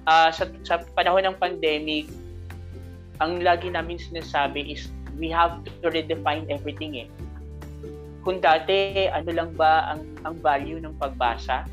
Uh, 0.10 0.34
sa, 0.34 0.50
sa 0.66 0.82
panahon 0.98 1.26
ng 1.30 1.38
pandemic, 1.38 2.10
ang 3.22 3.46
lagi 3.46 3.70
namin 3.70 4.02
sinasabi 4.02 4.74
is 4.74 4.90
we 5.22 5.30
have 5.30 5.62
to 5.62 5.88
redefine 5.94 6.50
everything 6.50 7.06
eh. 7.06 7.08
Kung 8.22 8.42
dati, 8.42 9.10
ano 9.10 9.30
lang 9.34 9.54
ba 9.58 9.94
ang, 9.94 10.02
ang 10.26 10.38
value 10.42 10.78
ng 10.82 10.98
pagbasa, 10.98 11.66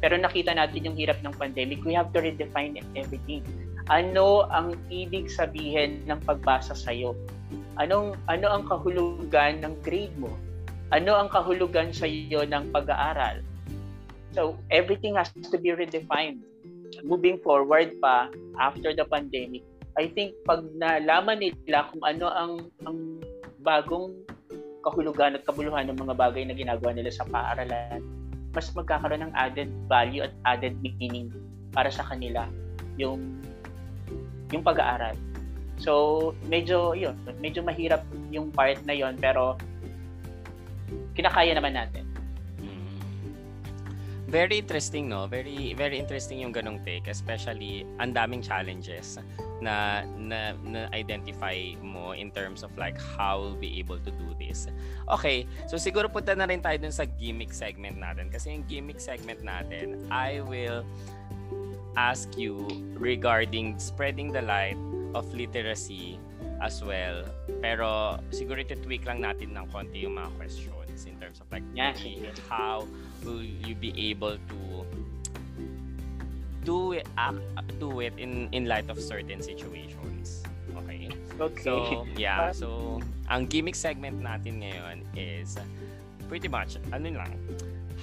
pero 0.00 0.16
nakita 0.16 0.52
natin 0.52 0.84
yung 0.84 0.96
hirap 0.96 1.20
ng 1.24 1.32
pandemic, 1.36 1.80
we 1.84 1.96
have 1.96 2.12
to 2.12 2.20
redefine 2.20 2.76
everything. 2.96 3.40
Ano 3.88 4.44
ang 4.50 4.76
ibig 4.92 5.30
sabihin 5.32 6.04
ng 6.04 6.20
pagbasa 6.24 6.76
sa'yo? 6.76 7.16
Anong, 7.80 8.18
ano 8.28 8.46
ang 8.50 8.64
kahulugan 8.68 9.62
ng 9.64 9.72
grade 9.84 10.12
mo? 10.20 10.32
Ano 10.92 11.16
ang 11.16 11.32
kahulugan 11.32 11.94
sa 11.94 12.04
iyo 12.04 12.44
ng 12.44 12.72
pag-aaral? 12.74 13.45
So 14.36 14.60
everything 14.68 15.16
has 15.16 15.32
to 15.32 15.56
be 15.56 15.72
redefined. 15.72 16.44
Moving 17.00 17.40
forward 17.40 17.96
pa 18.04 18.28
after 18.60 18.92
the 18.92 19.08
pandemic, 19.08 19.64
I 19.96 20.12
think 20.12 20.36
pag 20.44 20.60
nalaman 20.76 21.40
nila 21.40 21.88
kung 21.88 22.04
ano 22.04 22.28
ang 22.28 22.52
ang 22.84 23.24
bagong 23.64 24.12
kahulugan 24.84 25.40
at 25.40 25.42
kabuluhan 25.48 25.88
ng 25.88 25.96
mga 25.96 26.14
bagay 26.14 26.44
na 26.44 26.52
ginagawa 26.52 26.92
nila 26.92 27.08
sa 27.08 27.24
paaralan, 27.24 28.04
mas 28.52 28.68
magkakaroon 28.76 29.24
ng 29.24 29.32
added 29.32 29.72
value 29.88 30.22
at 30.28 30.36
added 30.44 30.76
meaning 30.84 31.32
para 31.72 31.88
sa 31.88 32.04
kanila 32.04 32.44
yung 33.00 33.40
yung 34.52 34.62
pag-aaral. 34.62 35.16
So, 35.80 36.32
medyo 36.46 36.94
yun, 36.94 37.18
medyo 37.40 37.64
mahirap 37.64 38.04
yung 38.30 38.52
part 38.52 38.78
na 38.86 38.94
yon 38.94 39.18
pero 39.18 39.58
kinakaya 41.18 41.56
naman 41.56 41.74
natin 41.74 42.05
very 44.26 44.58
interesting 44.58 45.08
no? 45.08 45.26
Very 45.26 45.74
very 45.74 45.98
interesting 45.98 46.42
yung 46.42 46.52
ganong 46.52 46.82
take 46.82 47.06
especially 47.06 47.86
ang 48.02 48.14
daming 48.14 48.42
challenges 48.42 49.18
na, 49.62 50.04
na 50.18 50.52
na 50.66 50.90
identify 50.92 51.56
mo 51.80 52.12
in 52.12 52.30
terms 52.34 52.66
of 52.66 52.74
like 52.76 52.98
how 52.98 53.40
we'll 53.40 53.58
be 53.58 53.78
able 53.78 53.98
to 54.02 54.10
do 54.10 54.34
this. 54.38 54.66
Okay 55.08 55.46
so 55.70 55.78
siguro 55.78 56.10
punta 56.10 56.34
na 56.34 56.44
rin 56.44 56.60
tayo 56.60 56.76
dun 56.76 56.92
sa 56.92 57.06
gimmick 57.06 57.54
segment 57.54 57.96
natin. 57.96 58.28
Kasi 58.28 58.58
yung 58.58 58.64
gimmick 58.66 58.98
segment 59.00 59.40
natin 59.46 60.02
I 60.10 60.42
will 60.42 60.82
ask 61.96 62.36
you 62.36 62.68
regarding 62.98 63.80
spreading 63.80 64.30
the 64.30 64.44
light 64.44 64.76
of 65.16 65.24
literacy 65.32 66.20
as 66.60 66.84
well. 66.84 67.24
Pero 67.60 68.20
siguro 68.32 68.60
ito 68.60 68.76
tweak 68.80 69.04
lang 69.08 69.24
natin 69.24 69.56
ng 69.56 69.66
konti 69.72 70.04
yung 70.04 70.16
mga 70.16 70.30
questions 70.36 71.04
in 71.04 71.16
terms 71.20 71.40
of 71.40 71.48
like 71.52 71.64
yeah, 71.76 71.92
how 72.48 72.88
will 73.24 73.42
you 73.42 73.74
be 73.74 73.92
able 74.10 74.36
to 74.36 74.60
do 76.66 76.92
it 76.92 77.06
act, 77.16 77.38
do 77.78 78.00
it 78.00 78.12
in 78.18 78.50
in 78.50 78.66
light 78.66 78.90
of 78.90 78.98
certain 78.98 79.40
situations 79.40 80.42
okay? 80.76 81.08
Okay. 81.38 81.62
So 81.62 82.06
yeah 82.18 82.50
so 82.50 82.98
ang 83.30 83.46
gimmick 83.46 83.78
segment 83.78 84.18
natin 84.18 84.62
ngayon 84.66 85.06
is 85.14 85.56
pretty 86.26 86.50
much 86.50 86.76
ano 86.90 87.22
lang 87.22 87.32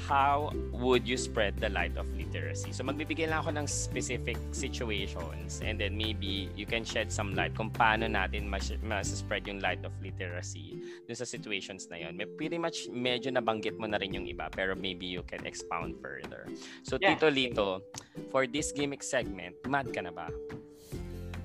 how 0.08 0.52
would 0.72 1.08
you 1.08 1.16
spread 1.18 1.56
the 1.60 1.70
light 1.70 1.96
of 1.98 2.08
literacy. 2.16 2.72
So 2.74 2.84
magbibigay 2.84 3.30
lang 3.30 3.46
ako 3.46 3.56
ng 3.56 3.68
specific 3.68 4.36
situations 4.52 5.62
and 5.64 5.80
then 5.80 5.96
maybe 5.96 6.52
you 6.58 6.66
can 6.66 6.84
shed 6.84 7.12
some 7.12 7.38
light 7.38 7.56
kung 7.56 7.70
paano 7.70 8.10
natin 8.10 8.50
mas, 8.50 8.74
mas 8.84 9.08
spread 9.14 9.48
yung 9.48 9.64
light 9.64 9.86
of 9.86 9.94
literacy 10.04 10.82
dun 11.08 11.16
sa 11.16 11.24
situations 11.24 11.88
na 11.88 12.04
yon. 12.04 12.18
May 12.18 12.28
pretty 12.28 12.58
much 12.60 12.90
medyo 12.92 13.32
nabanggit 13.32 13.80
mo 13.80 13.88
na 13.88 14.02
rin 14.02 14.12
yung 14.12 14.28
iba 14.28 14.52
pero 14.52 14.76
maybe 14.76 15.06
you 15.06 15.24
can 15.24 15.46
expound 15.46 15.96
further. 16.02 16.50
So 16.84 16.98
Yeah. 17.04 17.20
Tito 17.20 17.28
Lito, 17.28 17.70
for 18.32 18.48
this 18.48 18.72
gimmick 18.72 19.04
segment, 19.04 19.60
mad 19.68 19.92
ka 19.92 20.00
na 20.00 20.12
ba? 20.16 20.32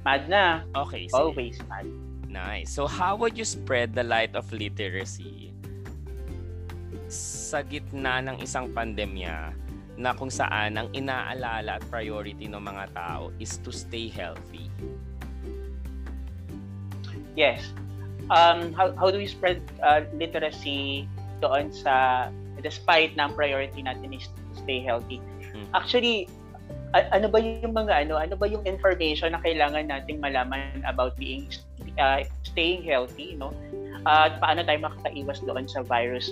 Mad 0.07 0.31
na. 0.31 0.63
Okay, 0.87 1.11
sige. 1.11 1.19
Always 1.19 1.59
mad. 1.67 1.89
Nice. 2.29 2.71
So 2.71 2.87
how 2.87 3.19
would 3.19 3.35
you 3.35 3.43
spread 3.43 3.97
the 3.97 4.05
light 4.05 4.37
of 4.39 4.47
literacy 4.53 5.58
sa 7.09 7.65
gitna 7.65 8.21
ng 8.21 8.37
isang 8.45 8.69
pandemya 8.73 9.53
na 9.99 10.15
kung 10.15 10.31
saan 10.31 10.79
ang 10.79 10.89
inaalala 10.95 11.83
at 11.83 11.85
priority 11.91 12.47
ng 12.47 12.63
mga 12.63 12.95
tao 12.95 13.35
is 13.43 13.59
to 13.67 13.75
stay 13.75 14.07
healthy? 14.07 14.71
Yes. 17.35 17.75
Um, 18.31 18.71
how, 18.77 18.95
how 18.95 19.11
do 19.11 19.19
we 19.19 19.27
spread 19.27 19.59
uh, 19.83 20.07
literacy 20.15 21.09
doon 21.43 21.75
sa 21.75 22.29
despite 22.63 23.15
na 23.19 23.31
ang 23.31 23.35
priority 23.35 23.83
natin 23.83 24.15
is 24.15 24.31
to 24.31 24.63
stay 24.63 24.79
healthy? 24.85 25.19
Mm. 25.51 25.67
Actually, 25.75 26.31
a- 26.95 27.09
ano 27.15 27.27
ba 27.27 27.39
yung 27.43 27.75
mga 27.75 28.07
ano, 28.07 28.19
ano 28.19 28.35
ba 28.39 28.47
yung 28.47 28.63
information 28.67 29.35
na 29.35 29.41
kailangan 29.43 29.91
nating 29.91 30.23
malaman 30.23 30.83
about 30.87 31.17
being 31.19 31.51
uh, 31.99 32.23
staying 32.47 32.85
healthy, 32.85 33.35
no? 33.35 33.51
At 34.07 34.39
paano 34.39 34.63
tayo 34.63 34.79
makakaiwas 34.87 35.43
doon 35.43 35.67
sa 35.67 35.83
virus? 35.83 36.31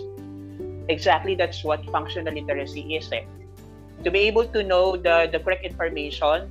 Exactly 0.88 1.34
that's 1.34 1.64
what 1.66 1.82
functional 1.90 2.34
literacy 2.34 2.94
is 2.94 3.10
eh. 3.10 3.26
To 4.04 4.10
be 4.10 4.28
able 4.30 4.46
to 4.54 4.62
know 4.62 4.94
the 4.94 5.26
the 5.32 5.42
correct 5.42 5.66
information, 5.66 6.46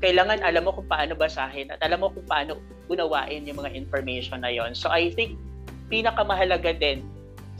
kailangan 0.00 0.40
alam 0.40 0.64
mo 0.64 0.72
kung 0.72 0.88
paano 0.88 1.12
basahin 1.12 1.68
at 1.68 1.80
alam 1.84 2.00
mo 2.00 2.08
kung 2.08 2.24
paano 2.24 2.56
unawain 2.88 3.44
yung 3.44 3.60
mga 3.60 3.76
information 3.76 4.42
na 4.42 4.50
yon. 4.50 4.72
So 4.72 4.88
I 4.88 5.12
think 5.12 5.36
pinakamahalaga 5.92 6.80
din 6.80 7.04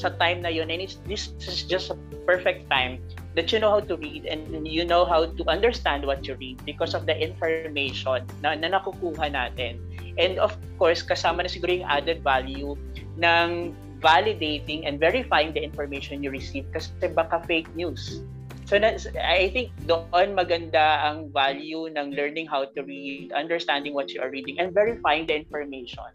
sa 0.01 0.09
time 0.17 0.41
na 0.41 0.49
yon 0.49 0.73
and 0.73 0.81
it's, 0.81 0.97
this 1.05 1.37
is 1.45 1.69
just 1.69 1.93
a 1.93 1.97
perfect 2.25 2.65
time 2.73 2.97
that 3.37 3.53
you 3.53 3.61
know 3.61 3.69
how 3.69 3.85
to 3.85 3.95
read 4.01 4.25
and 4.25 4.49
you 4.65 4.89
know 4.89 5.05
how 5.05 5.29
to 5.29 5.43
understand 5.47 6.09
what 6.09 6.25
you 6.25 6.33
read 6.41 6.57
because 6.65 6.97
of 6.97 7.05
the 7.05 7.13
information 7.13 8.25
na, 8.41 8.57
na 8.57 8.73
nakukuha 8.73 9.29
natin. 9.29 9.77
And 10.17 10.41
of 10.41 10.57
course, 10.81 11.05
kasama 11.05 11.45
na 11.45 11.53
siguro 11.53 11.85
yung 11.85 11.89
added 11.93 12.25
value 12.25 12.75
ng 13.21 13.77
validating 14.01 14.89
and 14.89 14.99
verifying 14.99 15.53
the 15.53 15.63
information 15.63 16.25
you 16.25 16.33
receive 16.33 16.67
kasi 16.73 16.91
baka 17.13 17.45
fake 17.45 17.69
news. 17.77 18.25
So 18.71 18.79
na, 18.79 18.95
I 19.19 19.51
think 19.51 19.75
doon 19.91 20.39
maganda 20.39 21.03
ang 21.03 21.35
value 21.35 21.91
ng 21.91 22.15
learning 22.15 22.47
how 22.47 22.71
to 22.71 22.81
read, 22.87 23.35
understanding 23.35 23.99
what 23.99 24.15
you 24.15 24.23
are 24.23 24.31
reading, 24.31 24.63
and 24.63 24.71
verifying 24.71 25.27
the 25.27 25.35
information. 25.35 26.07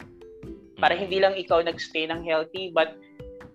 Para 0.80 0.96
hindi 0.96 1.20
lang 1.20 1.36
ikaw 1.36 1.60
nag-stay 1.60 2.08
ng 2.08 2.24
healthy, 2.24 2.72
but 2.72 2.96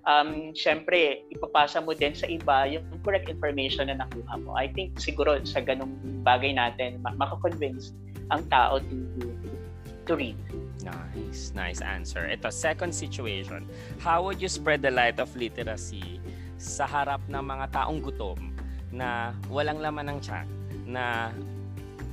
um, 0.05 0.53
syempre, 0.53 1.25
ipapasa 1.33 1.81
mo 1.81 1.97
din 1.97 2.13
sa 2.13 2.29
iba 2.29 2.69
yung 2.69 2.85
correct 3.01 3.29
information 3.29 3.89
na 3.89 4.05
nakuha 4.05 4.37
mo. 4.41 4.53
I 4.53 4.69
think 4.69 4.97
siguro 5.01 5.37
sa 5.49 5.65
ganung 5.65 5.97
bagay 6.21 6.53
natin, 6.53 7.01
ma- 7.01 7.17
makakonvince 7.17 7.97
ang 8.29 8.45
tao 8.53 8.79
to, 8.79 9.30
to 10.11 10.19
read. 10.19 10.35
Nice, 10.83 11.55
nice 11.55 11.79
answer. 11.79 12.27
Ito, 12.27 12.51
second 12.51 12.91
situation. 12.91 13.63
How 14.03 14.27
would 14.27 14.43
you 14.43 14.51
spread 14.51 14.83
the 14.83 14.91
light 14.91 15.23
of 15.23 15.31
literacy 15.39 16.19
sa 16.59 16.83
harap 16.83 17.23
ng 17.31 17.39
mga 17.39 17.71
taong 17.71 18.03
gutom 18.03 18.51
na 18.91 19.31
walang 19.47 19.79
laman 19.79 20.11
ng 20.11 20.19
tiyan, 20.19 20.47
na 20.83 21.31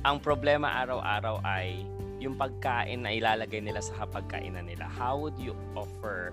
ang 0.07 0.17
problema 0.23 0.79
araw-araw 0.79 1.43
ay 1.43 1.83
yung 2.23 2.39
pagkain 2.39 3.03
na 3.03 3.11
ilalagay 3.11 3.59
nila 3.59 3.83
sa 3.83 4.07
hapagkainan 4.07 4.63
nila. 4.63 4.87
How 4.87 5.19
would 5.19 5.35
you 5.35 5.51
offer 5.75 6.31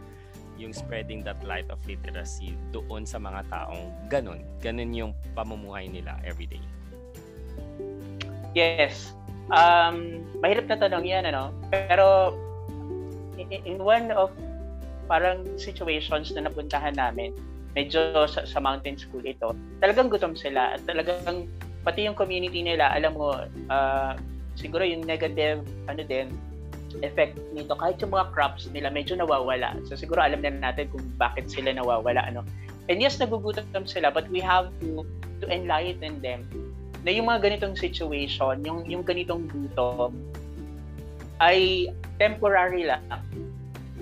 yung 0.54 0.70
spreading 0.70 1.26
that 1.26 1.42
light 1.42 1.66
of 1.66 1.82
literacy 1.82 2.54
doon 2.70 3.02
sa 3.02 3.18
mga 3.18 3.42
taong 3.50 3.90
ganun? 4.06 4.46
Ganun 4.62 4.94
yung 4.94 5.12
pamumuhay 5.34 5.90
nila 5.90 6.14
everyday. 6.22 6.62
Yes. 8.54 9.12
Um, 9.52 10.26
mahirap 10.42 10.66
na 10.66 10.76
tanong 10.78 11.06
yan, 11.06 11.24
ano? 11.30 11.54
Pero 11.70 12.34
in, 13.38 13.78
one 13.78 14.10
of 14.10 14.34
parang 15.06 15.46
situations 15.54 16.34
na 16.34 16.50
napuntahan 16.50 16.98
namin, 16.98 17.30
medyo 17.78 18.26
sa, 18.26 18.42
sa 18.42 18.58
mountain 18.58 18.98
school 18.98 19.22
ito, 19.22 19.54
talagang 19.78 20.10
gutom 20.10 20.34
sila 20.34 20.74
at 20.74 20.82
talagang 20.82 21.46
pati 21.86 22.10
yung 22.10 22.18
community 22.18 22.66
nila, 22.66 22.90
alam 22.90 23.14
mo, 23.14 23.38
uh, 23.70 24.18
siguro 24.58 24.82
yung 24.82 25.06
negative, 25.06 25.62
ano 25.86 26.02
din, 26.02 26.34
effect 27.04 27.36
nito, 27.52 27.76
kahit 27.76 28.00
yung 28.02 28.10
mga 28.10 28.32
crops 28.32 28.66
nila 28.72 28.88
medyo 28.90 29.14
nawawala. 29.14 29.76
So 29.86 29.94
siguro 29.94 30.24
alam 30.24 30.42
na 30.42 30.72
natin 30.72 30.88
kung 30.90 31.04
bakit 31.20 31.52
sila 31.52 31.70
nawawala. 31.70 32.24
Ano. 32.24 32.42
And 32.88 32.98
yes, 32.98 33.20
nagugutom 33.20 33.84
sila, 33.84 34.10
but 34.10 34.26
we 34.32 34.40
have 34.40 34.72
to 34.80 35.04
to 35.44 35.46
enlighten 35.52 36.24
them 36.24 36.48
na 37.06 37.14
yung 37.14 37.30
mga 37.30 37.46
ganitong 37.46 37.78
situation, 37.78 38.66
yung, 38.66 38.82
yung 38.90 39.06
ganitong 39.06 39.46
gutom, 39.46 40.10
ay 41.38 41.86
temporary 42.18 42.82
lang. 42.82 43.06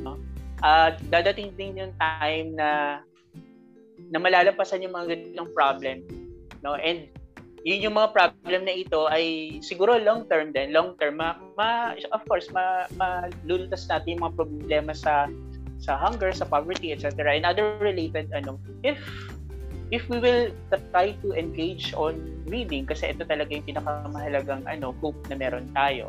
No? 0.01 0.17
At 0.65 0.97
dadating 1.13 1.53
din 1.61 1.85
yung 1.85 1.93
time 2.01 2.57
na 2.57 3.05
na 4.09 4.19
malalampasan 4.21 4.81
yung 4.81 4.97
mga 4.97 5.13
ganitong 5.13 5.53
problem. 5.53 6.01
No? 6.65 6.81
And 6.81 7.13
yun 7.65 7.81
yung 7.81 7.97
mga 7.97 8.13
problem 8.13 8.61
na 8.65 8.73
ito 8.77 9.09
ay 9.09 9.57
siguro 9.65 9.97
long 9.97 10.29
term 10.29 10.53
din 10.53 10.69
long 10.71 10.93
term 11.01 11.17
ma, 11.17 11.41
ma 11.57 11.97
of 12.13 12.21
course 12.29 12.53
ma, 12.53 12.85
malulutas 13.01 13.89
natin 13.89 14.21
yung 14.21 14.23
mga 14.29 14.37
problema 14.37 14.93
sa 14.93 15.33
sa 15.81 15.97
hunger 15.97 16.29
sa 16.37 16.45
poverty 16.45 16.93
etc 16.93 17.25
and 17.33 17.49
other 17.49 17.81
related 17.81 18.29
ano 18.37 18.61
if 18.85 19.01
if 19.93 20.09
we 20.09 20.17
will 20.21 20.49
try 20.93 21.13
to 21.21 21.37
engage 21.37 21.93
on 21.93 22.17
reading 22.49 22.89
kasi 22.89 23.13
ito 23.13 23.25
talaga 23.25 23.53
yung 23.53 23.67
pinakamahalagang 23.69 24.65
ano 24.65 24.97
hope 25.01 25.19
na 25.29 25.37
meron 25.37 25.69
tayo 25.77 26.09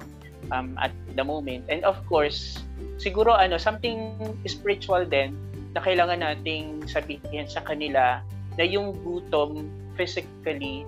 um, 0.51 0.75
at 0.79 0.93
the 1.15 1.23
moment 1.23 1.63
and 1.67 1.83
of 1.83 1.97
course 2.07 2.63
siguro 3.01 3.35
ano 3.35 3.59
something 3.59 4.15
spiritual 4.47 5.03
din 5.03 5.35
na 5.75 5.83
kailangan 5.83 6.23
nating 6.23 6.87
sabihin 6.87 7.47
sa 7.47 7.59
kanila 7.67 8.23
na 8.55 8.63
yung 8.63 8.95
gutom 9.03 9.67
physically 9.99 10.87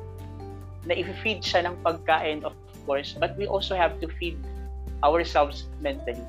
na 0.87 0.95
i-feed 0.95 1.43
siya 1.43 1.67
ng 1.67 1.75
pagkain 1.83 2.39
of 2.47 2.55
course 2.87 3.15
but 3.19 3.35
we 3.35 3.43
also 3.43 3.75
have 3.75 3.99
to 3.99 4.07
feed 4.15 4.39
ourselves 5.03 5.67
mentally 5.83 6.23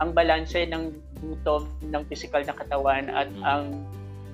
ang 0.00 0.12
balanse 0.12 0.56
ng 0.56 0.92
gutom 1.20 1.68
ng 1.88 2.02
physical 2.08 2.40
na 2.44 2.52
katawan 2.52 3.08
at 3.12 3.28
Mm. 3.32 3.44
ang 3.44 3.64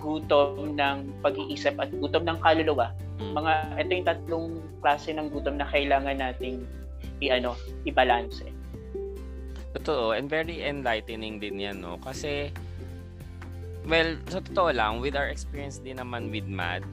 gutom 0.03 0.75
ng 0.75 1.23
pag-iisip 1.23 1.79
at 1.79 1.89
gutom 1.95 2.27
ng 2.27 2.39
kaluluwa 2.43 2.91
Mm. 3.23 3.39
mga 3.39 3.53
ito 3.79 3.91
yung 3.95 4.07
tatlong 4.09 4.47
klase 4.83 5.11
ng 5.15 5.27
gutom 5.31 5.55
na 5.55 5.67
kailangan 5.71 6.19
nating 6.19 6.67
i-ano 7.23 7.55
i-balance 7.87 8.43
Totoo, 9.73 10.13
and 10.13 10.29
very 10.29 10.61
enlightening 10.61 11.41
din 11.41 11.57
yan, 11.57 11.81
no? 11.81 11.97
Kasi, 12.05 12.53
well, 13.89 14.21
sa 14.29 14.45
totoo 14.45 14.69
lang, 14.69 15.01
with 15.01 15.17
our 15.17 15.33
experience 15.33 15.81
din 15.81 15.97
naman 15.97 16.29
with 16.29 16.45
MAD, 16.45 16.85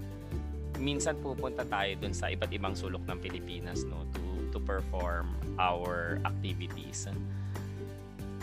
minsan 0.80 1.19
pupunta 1.19 1.67
tayo 1.67 1.91
dun 2.00 2.15
sa 2.15 2.32
iba't 2.32 2.48
ibang 2.56 2.72
sulok 2.80 3.04
ng 3.04 3.19
Pilipinas, 3.19 3.84
no? 3.84 4.08
To, 4.15 4.24
to 4.56 4.58
perform 4.63 5.36
our 5.60 6.24
activities. 6.24 7.12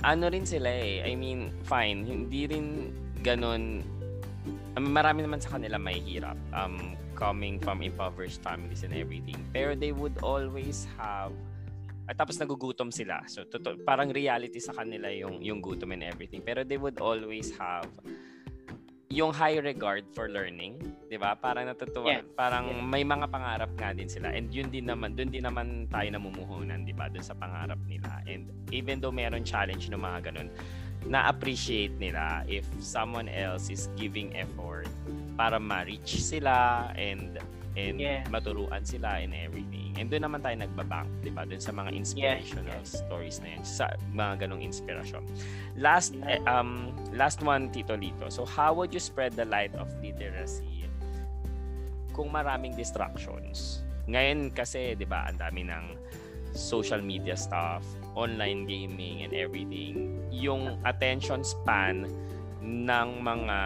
Ano 0.05 0.29
rin 0.29 0.44
sila 0.44 0.68
eh. 0.68 1.00
I 1.00 1.16
mean, 1.16 1.48
fine, 1.64 2.05
hindi 2.05 2.44
rin 2.44 2.92
ganun, 3.24 3.81
I 4.77 4.79
mean, 4.79 4.93
marami 4.93 5.25
naman 5.25 5.41
sa 5.41 5.57
kanila 5.57 5.81
may 5.81 6.05
hirap. 6.05 6.37
Um, 6.53 7.01
coming 7.17 7.57
from 7.57 7.81
impoverished 7.81 8.45
families 8.45 8.85
and 8.85 8.93
everything. 8.93 9.41
Pero 9.57 9.73
they 9.73 9.91
would 9.91 10.21
always 10.21 10.85
have 11.01 11.33
at 12.07 12.15
tapos 12.15 12.39
nagugutom 12.39 12.93
sila. 12.93 13.25
So 13.27 13.43
totoo, 13.49 13.83
parang 13.83 14.12
reality 14.12 14.61
sa 14.61 14.77
kanila 14.77 15.09
yung 15.11 15.41
yung 15.43 15.59
gutom 15.65 15.97
and 15.97 16.05
everything. 16.05 16.45
Pero 16.45 16.62
they 16.62 16.77
would 16.77 17.01
always 17.01 17.51
have 17.57 17.89
yung 19.09 19.33
high 19.33 19.57
regard 19.59 20.05
for 20.12 20.29
learning, 20.29 20.77
'di 21.09 21.17
ba? 21.19 21.35
Parang 21.39 21.67
natutuwa, 21.67 22.11
Yeah. 22.11 22.23
parang 22.37 22.67
Yeah. 22.69 22.85
may 22.85 23.03
mga 23.07 23.27
pangarap 23.31 23.71
nga 23.79 23.91
din 23.97 24.11
sila. 24.11 24.35
And 24.35 24.51
yun 24.53 24.69
din 24.69 24.87
naman, 24.87 25.15
doon 25.17 25.31
din 25.31 25.47
naman 25.47 25.87
tayo 25.89 26.11
namumuhunan, 26.11 26.85
'di 26.85 26.95
ba? 26.95 27.07
Doon 27.09 27.25
sa 27.25 27.35
pangarap 27.35 27.79
nila. 27.87 28.23
And 28.27 28.51
even 28.75 28.99
though 28.99 29.15
meron 29.15 29.47
challenge 29.47 29.89
ng 29.89 29.99
mga 29.99 30.31
ganun, 30.31 30.51
na-appreciate 31.07 31.95
nila 32.03 32.42
if 32.51 32.66
someone 32.83 33.31
else 33.31 33.71
is 33.71 33.87
giving 33.95 34.35
effort 34.35 34.90
para 35.38 35.59
ma-reach 35.59 36.19
sila 36.19 36.90
and 36.99 37.38
and 37.77 38.01
Yes. 38.01 38.25
maturuan 38.33 38.81
sila 38.88 39.21
and 39.21 39.37
everything. 39.37 39.92
And 40.01 40.09
doon 40.09 40.25
naman 40.25 40.40
tayo 40.40 40.57
nagbabank, 40.64 41.09
'di 41.21 41.31
ba? 41.37 41.45
Doon 41.45 41.61
sa 41.61 41.77
mga 41.77 41.92
inspirational 41.92 42.81
yes. 42.81 43.05
stories 43.05 43.37
na 43.45 43.53
yan, 43.53 43.62
sa 43.69 43.92
mga 44.16 44.49
ganong 44.49 44.64
inspirasyon. 44.64 45.23
Last 45.77 46.16
eh, 46.25 46.40
um 46.49 46.88
last 47.12 47.45
one 47.45 47.69
Tito 47.69 47.92
Lito. 47.92 48.33
So 48.33 48.49
how 48.49 48.73
would 48.81 48.97
you 48.97 49.01
spread 49.01 49.37
the 49.37 49.45
light 49.45 49.77
of 49.77 49.92
literacy 50.01 50.77
kung 52.16 52.33
maraming 52.33 52.73
distractions. 52.73 53.85
Ngayon 54.09 54.57
kasi, 54.57 54.97
'di 54.97 55.05
ba, 55.05 55.29
ang 55.29 55.37
dami 55.37 55.69
ng 55.69 55.85
social 56.57 57.05
media 57.05 57.37
stuff, 57.37 57.85
online 58.16 58.64
gaming 58.64 59.22
and 59.22 59.37
everything. 59.37 60.24
Yung 60.33 60.81
attention 60.88 61.44
span 61.44 62.09
ng 62.64 63.09
mga 63.22 63.59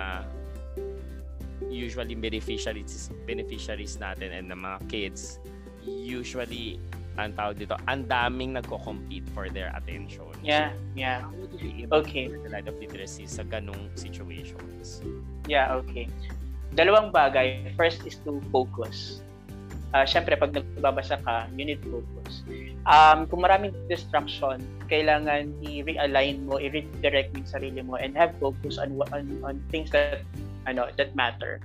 usually 1.70 2.18
beneficiaries 2.18 3.14
beneficiaries 3.24 3.94
natin 3.96 4.34
and 4.34 4.50
ng 4.50 4.58
mga 4.58 4.78
kids 4.90 5.38
usually 5.86 6.82
ang 7.18 7.36
tawag 7.36 7.60
dito, 7.60 7.76
ang 7.84 8.08
daming 8.08 8.56
nagko-compete 8.56 9.26
for 9.36 9.52
their 9.52 9.68
attention. 9.76 10.30
Yeah, 10.40 10.72
yeah. 10.96 11.26
Okay. 11.92 12.32
the 12.32 12.48
light 12.48 12.64
of 12.64 12.80
literacy 12.80 13.28
sa 13.28 13.44
ganong 13.44 13.92
situations? 13.92 15.04
Yeah, 15.44 15.76
okay. 15.84 16.08
Dalawang 16.72 17.12
bagay. 17.12 17.74
First 17.76 18.06
is 18.08 18.16
to 18.24 18.40
focus. 18.48 19.20
Uh, 19.90 20.06
Siyempre, 20.06 20.38
pag 20.38 20.54
nagbabasa 20.54 21.18
ka, 21.26 21.50
you 21.58 21.66
need 21.66 21.82
focus. 21.82 22.46
Um, 22.86 23.26
kung 23.26 23.42
maraming 23.42 23.74
distraction, 23.90 24.62
kailangan 24.86 25.50
i-realign 25.66 26.46
mo, 26.46 26.62
i-redirect 26.62 27.34
mo 27.34 27.42
yung 27.42 27.50
sarili 27.50 27.80
mo 27.82 27.94
and 27.98 28.14
have 28.14 28.30
focus 28.38 28.78
on, 28.78 28.94
on, 29.10 29.26
on 29.42 29.58
things 29.74 29.90
that 29.90 30.22
ano 30.70 30.86
that 30.94 31.10
matter. 31.18 31.58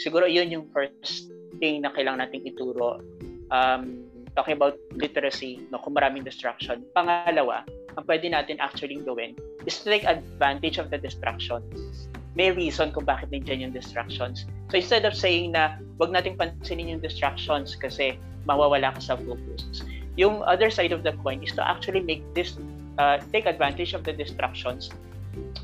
Siguro 0.00 0.24
yun 0.24 0.48
yung 0.48 0.64
first 0.72 1.28
thing 1.60 1.84
na 1.84 1.92
kailangan 1.92 2.24
nating 2.24 2.48
ituro. 2.48 3.04
Um, 3.52 4.08
talking 4.36 4.54
about 4.54 4.78
literacy, 4.94 5.66
no, 5.74 5.82
kung 5.82 5.98
maraming 5.98 6.22
distraction. 6.22 6.86
Pangalawa, 6.94 7.66
ang 7.98 8.04
pwede 8.06 8.30
natin 8.30 8.62
actually 8.62 9.02
gawin 9.02 9.34
is 9.66 9.82
to 9.82 9.90
take 9.90 10.06
advantage 10.06 10.78
of 10.78 10.88
the 10.94 10.96
distractions 10.96 12.06
may 12.36 12.52
reason 12.52 12.92
kung 12.92 13.08
bakit 13.08 13.32
nandiyan 13.32 13.70
yung 13.70 13.74
distractions. 13.74 14.44
So 14.68 14.76
instead 14.76 15.08
of 15.08 15.16
saying 15.16 15.56
na 15.56 15.80
wag 15.96 16.12
nating 16.12 16.36
pansinin 16.36 16.92
yung 16.92 17.02
distractions 17.02 17.72
kasi 17.72 18.20
mawawala 18.44 18.92
ka 18.96 19.00
sa 19.00 19.14
focus. 19.16 19.84
Yung 20.18 20.42
other 20.44 20.68
side 20.68 20.92
of 20.92 21.06
the 21.06 21.14
coin 21.22 21.40
is 21.40 21.54
to 21.54 21.62
actually 21.62 22.02
make 22.02 22.22
this 22.34 22.58
uh, 22.98 23.22
take 23.30 23.46
advantage 23.46 23.94
of 23.94 24.02
the 24.02 24.12
distractions 24.12 24.90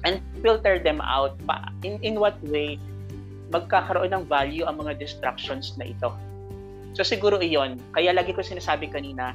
and 0.06 0.22
filter 0.40 0.78
them 0.78 1.02
out 1.02 1.34
pa 1.44 1.68
in 1.82 1.98
in 2.06 2.16
what 2.22 2.38
way 2.46 2.78
magkakaroon 3.50 4.14
ng 4.14 4.24
value 4.24 4.64
ang 4.64 4.80
mga 4.80 4.96
distractions 4.98 5.74
na 5.76 5.90
ito. 5.90 6.10
So 6.94 7.02
siguro 7.02 7.42
iyon. 7.42 7.82
Kaya 7.92 8.14
lagi 8.14 8.30
ko 8.30 8.40
sinasabi 8.42 8.90
kanina, 8.90 9.34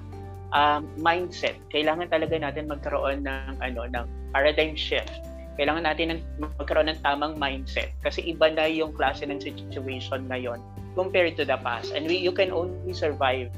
um, 0.56 0.88
mindset. 0.96 1.60
Kailangan 1.72 2.08
talaga 2.10 2.36
natin 2.40 2.72
magkaroon 2.72 3.28
ng 3.28 3.60
ano 3.60 3.86
ng 3.88 4.06
paradigm 4.32 4.74
shift 4.74 5.29
kailangan 5.60 5.84
natin 5.84 6.06
ng 6.16 6.22
magkaroon 6.40 6.88
ng 6.88 7.00
tamang 7.04 7.36
mindset 7.36 7.92
kasi 8.00 8.24
iba 8.24 8.48
na 8.48 8.64
yung 8.64 8.96
klase 8.96 9.28
ng 9.28 9.44
situation 9.44 10.24
ngayon 10.32 10.64
compared 10.96 11.36
to 11.36 11.44
the 11.44 11.60
past 11.60 11.92
and 11.92 12.08
we, 12.08 12.16
you 12.16 12.32
can 12.32 12.48
only 12.50 12.96
survive 12.96 13.52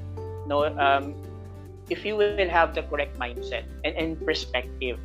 no 0.49 0.65
um, 0.81 1.13
if 1.93 2.01
you 2.01 2.17
will 2.17 2.49
have 2.49 2.73
the 2.73 2.81
correct 2.89 3.13
mindset 3.21 3.69
and, 3.85 3.93
and 3.93 4.09
perspective 4.25 4.97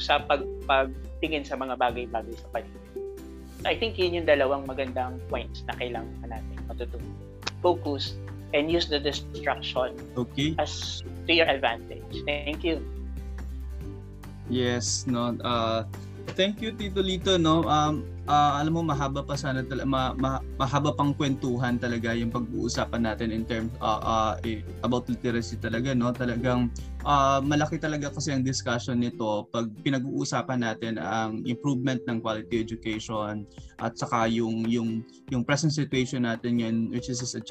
sa 0.00 0.18
pag, 0.24 0.42
pagtingin 0.64 1.44
sa 1.44 1.54
mga 1.60 1.76
bagay-bagay 1.76 2.32
sa 2.32 2.48
paligid. 2.48 2.82
I 3.68 3.76
think 3.76 4.00
yun 4.00 4.16
yung 4.16 4.24
dalawang 4.24 4.64
magandang 4.64 5.20
points 5.28 5.60
na 5.68 5.76
kailangan 5.76 6.24
natin 6.24 6.56
matutunan. 6.64 7.12
Focus 7.60 8.16
and 8.56 8.72
use 8.72 8.88
the 8.88 8.96
distraction 8.96 9.92
Okay. 10.16 10.56
as 10.56 11.04
to 11.28 11.36
your 11.36 11.44
advantage. 11.44 12.24
Thank 12.24 12.64
you. 12.64 12.80
Yes, 14.48 15.04
no. 15.04 15.36
Uh, 15.44 15.84
thank 16.32 16.62
you 16.62 16.70
Tito 16.72 17.02
Lito, 17.02 17.36
no. 17.36 17.66
Um 17.66 18.06
uh, 18.30 18.62
alam 18.62 18.72
mo 18.78 18.82
mahaba 18.86 19.26
pa 19.26 19.34
sana 19.34 19.66
talaga 19.66 19.86
ma, 19.86 20.02
ma, 20.14 20.38
mahaba 20.54 20.94
pang 20.94 21.10
kwentuhan 21.10 21.76
talaga 21.82 22.14
yung 22.14 22.30
pag-uusapan 22.30 23.02
natin 23.10 23.34
in 23.34 23.42
terms 23.42 23.74
uh, 23.82 24.00
uh, 24.00 24.32
eh, 24.46 24.62
about 24.86 25.10
literacy 25.10 25.58
talaga, 25.58 25.90
no. 25.92 26.14
Talagang 26.14 26.70
uh, 27.02 27.42
malaki 27.42 27.76
talaga 27.82 28.14
kasi 28.14 28.30
ang 28.30 28.46
discussion 28.46 29.02
nito 29.02 29.50
pag 29.50 29.66
pinag-uusapan 29.82 30.62
natin 30.62 30.96
ang 31.02 31.42
improvement 31.44 32.00
ng 32.06 32.22
quality 32.22 32.62
education 32.62 33.42
at 33.82 33.98
saka 33.98 34.30
yung 34.30 34.64
yung 34.70 35.02
yung 35.28 35.42
present 35.42 35.74
situation 35.74 36.22
natin 36.22 36.62
ngayon 36.62 36.76
which 36.94 37.10
is 37.10 37.20
a 37.22 37.42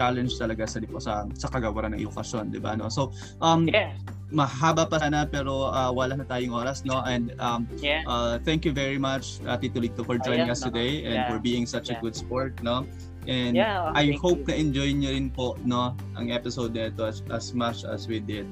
challenge 0.00 0.34
talaga 0.34 0.66
sa 0.66 0.82
sa 0.98 1.12
sa 1.36 1.48
kagawaran 1.52 1.94
ng 1.94 2.02
edukasyon, 2.02 2.50
'di 2.50 2.58
ba 2.58 2.74
no? 2.74 2.90
So, 2.90 3.12
um 3.38 3.68
Yeah. 3.68 3.94
Mahaba 4.32 4.88
pa 4.88 4.96
sana 4.98 5.28
pero 5.28 5.68
uh, 5.68 5.92
wala 5.92 6.16
na 6.16 6.24
tayong 6.24 6.56
oras 6.56 6.82
no 6.88 7.04
and 7.04 7.36
um 7.36 7.68
Yeah. 7.78 8.00
uh, 8.08 8.40
thank 8.42 8.64
you 8.64 8.72
very 8.72 8.96
much 8.96 9.38
uh, 9.44 9.60
Tito 9.60 9.76
Lito 9.78 10.00
for 10.02 10.16
joining 10.16 10.48
Ayan, 10.48 10.56
us 10.56 10.64
no? 10.64 10.72
today 10.72 11.04
and 11.04 11.20
Yeah. 11.20 11.28
for 11.28 11.36
being 11.36 11.68
such 11.68 11.92
a 11.92 11.96
Yeah. 11.96 12.02
good 12.02 12.16
sport 12.16 12.56
no 12.64 12.88
and 13.28 13.54
Yeah, 13.54 13.92
I 13.92 14.10
thank 14.10 14.24
hope 14.24 14.40
you. 14.42 14.50
na 14.50 14.54
enjoy 14.56 14.88
niyo 14.96 15.10
rin 15.14 15.28
po 15.28 15.54
no 15.62 15.92
ang 16.16 16.32
episode 16.32 16.72
nito 16.72 17.04
as, 17.04 17.20
as 17.28 17.52
much 17.52 17.84
as 17.84 18.08
we 18.08 18.18
did 18.18 18.48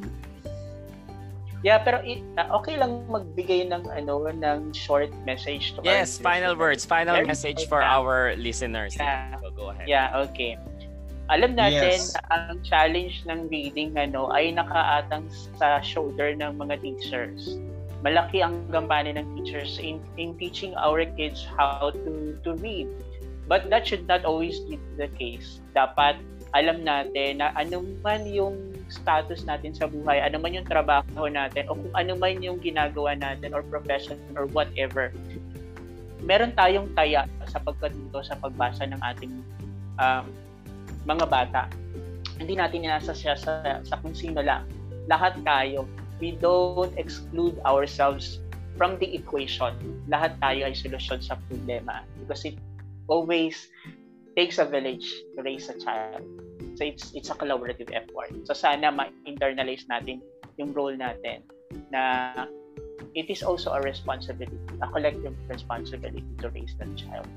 Yeah, 1.61 1.77
pero 1.85 2.01
i- 2.01 2.25
ah, 2.41 2.57
okay 2.57 2.81
lang 2.81 3.05
magbigay 3.05 3.69
ng 3.69 3.85
ano 3.93 4.25
ng 4.33 4.73
short 4.73 5.13
message 5.29 5.77
to 5.77 5.85
Yes, 5.85 6.17
final 6.17 6.57
listeners. 6.57 6.57
words, 6.57 6.83
final 6.89 7.17
Very 7.21 7.29
message 7.29 7.69
for 7.69 7.85
our 7.85 8.33
listeners. 8.41 8.97
Yeah. 8.97 9.37
So 9.45 9.53
go 9.53 9.69
ahead. 9.69 9.85
Yeah, 9.85 10.25
okay. 10.25 10.57
Alam 11.31 11.55
natin 11.55 11.95
Yes. 11.95 12.13
na 12.19 12.21
ang 12.35 12.59
challenge 12.67 13.23
ng 13.31 13.47
reading 13.49 13.95
ano 13.95 14.35
ay 14.35 14.51
nakaatang 14.51 15.31
sa 15.55 15.79
shoulder 15.79 16.35
ng 16.35 16.59
mga 16.59 16.83
teachers. 16.83 17.55
Malaki 18.03 18.43
ang 18.43 18.67
gampanin 18.75 19.15
ng 19.15 19.29
teachers 19.39 19.79
in, 19.79 20.03
in 20.19 20.35
teaching 20.43 20.75
our 20.75 21.07
kids 21.15 21.47
how 21.47 21.95
to 21.95 22.35
to 22.43 22.59
read. 22.59 22.91
But 23.47 23.71
that 23.71 23.87
should 23.87 24.11
not 24.11 24.27
always 24.27 24.59
be 24.67 24.79
the 24.99 25.11
case. 25.15 25.63
Dapat 25.75 26.19
alam 26.51 26.83
natin 26.83 27.39
na 27.39 27.55
ano 27.55 27.83
man 28.03 28.27
yung 28.27 28.75
status 28.91 29.47
natin 29.47 29.71
sa 29.71 29.87
buhay, 29.87 30.19
ano 30.19 30.43
man 30.43 30.51
yung 30.51 30.67
trabaho 30.67 31.31
natin, 31.31 31.71
o 31.71 31.79
kung 31.79 31.95
ano 31.95 32.19
man 32.19 32.43
yung 32.43 32.59
ginagawa 32.59 33.15
natin 33.15 33.55
or 33.55 33.63
profession 33.63 34.19
or 34.35 34.51
whatever, 34.51 35.15
meron 36.27 36.51
tayong 36.59 36.91
taya 36.99 37.27
sa 37.47 37.63
pagkatuto 37.63 38.19
sa 38.27 38.35
pagbasa 38.43 38.83
ng 38.91 38.99
ating 38.99 39.35
um, 40.03 40.27
mga 41.07 41.27
bata. 41.29 41.63
Hindi 42.41 42.57
natin 42.57 42.89
inasa 42.89 43.13
sa, 43.13 43.37
sa 43.81 43.95
kung 44.01 44.17
sino 44.17 44.41
lang. 44.41 44.65
Lahat 45.09 45.37
tayo, 45.45 45.85
we 46.21 46.37
don't 46.37 46.93
exclude 46.97 47.57
ourselves 47.65 48.41
from 48.77 48.97
the 49.01 49.09
equation. 49.13 49.77
Lahat 50.09 50.37
tayo 50.41 50.69
ay 50.69 50.75
solusyon 50.77 51.21
sa 51.21 51.37
problema 51.49 52.05
because 52.21 52.45
it 52.49 52.57
always 53.09 53.69
takes 54.37 54.57
a 54.57 54.65
village 54.65 55.05
to 55.37 55.43
raise 55.43 55.69
a 55.69 55.77
child. 55.77 56.25
So 56.79 56.89
it's 56.89 57.13
it's 57.13 57.29
a 57.29 57.37
collaborative 57.37 57.93
effort. 57.93 58.33
So 58.49 58.57
sana 58.57 58.89
ma-internalize 58.89 59.85
natin 59.91 60.25
yung 60.57 60.73
role 60.73 60.97
natin 60.97 61.45
na 61.93 62.33
it 63.17 63.29
is 63.29 63.43
also 63.43 63.73
a 63.75 63.81
responsibility, 63.83 64.57
a 64.81 64.89
collective 64.89 65.35
responsibility 65.49 66.25
to 66.41 66.49
raise 66.53 66.73
that 66.79 66.93
child. 66.97 67.29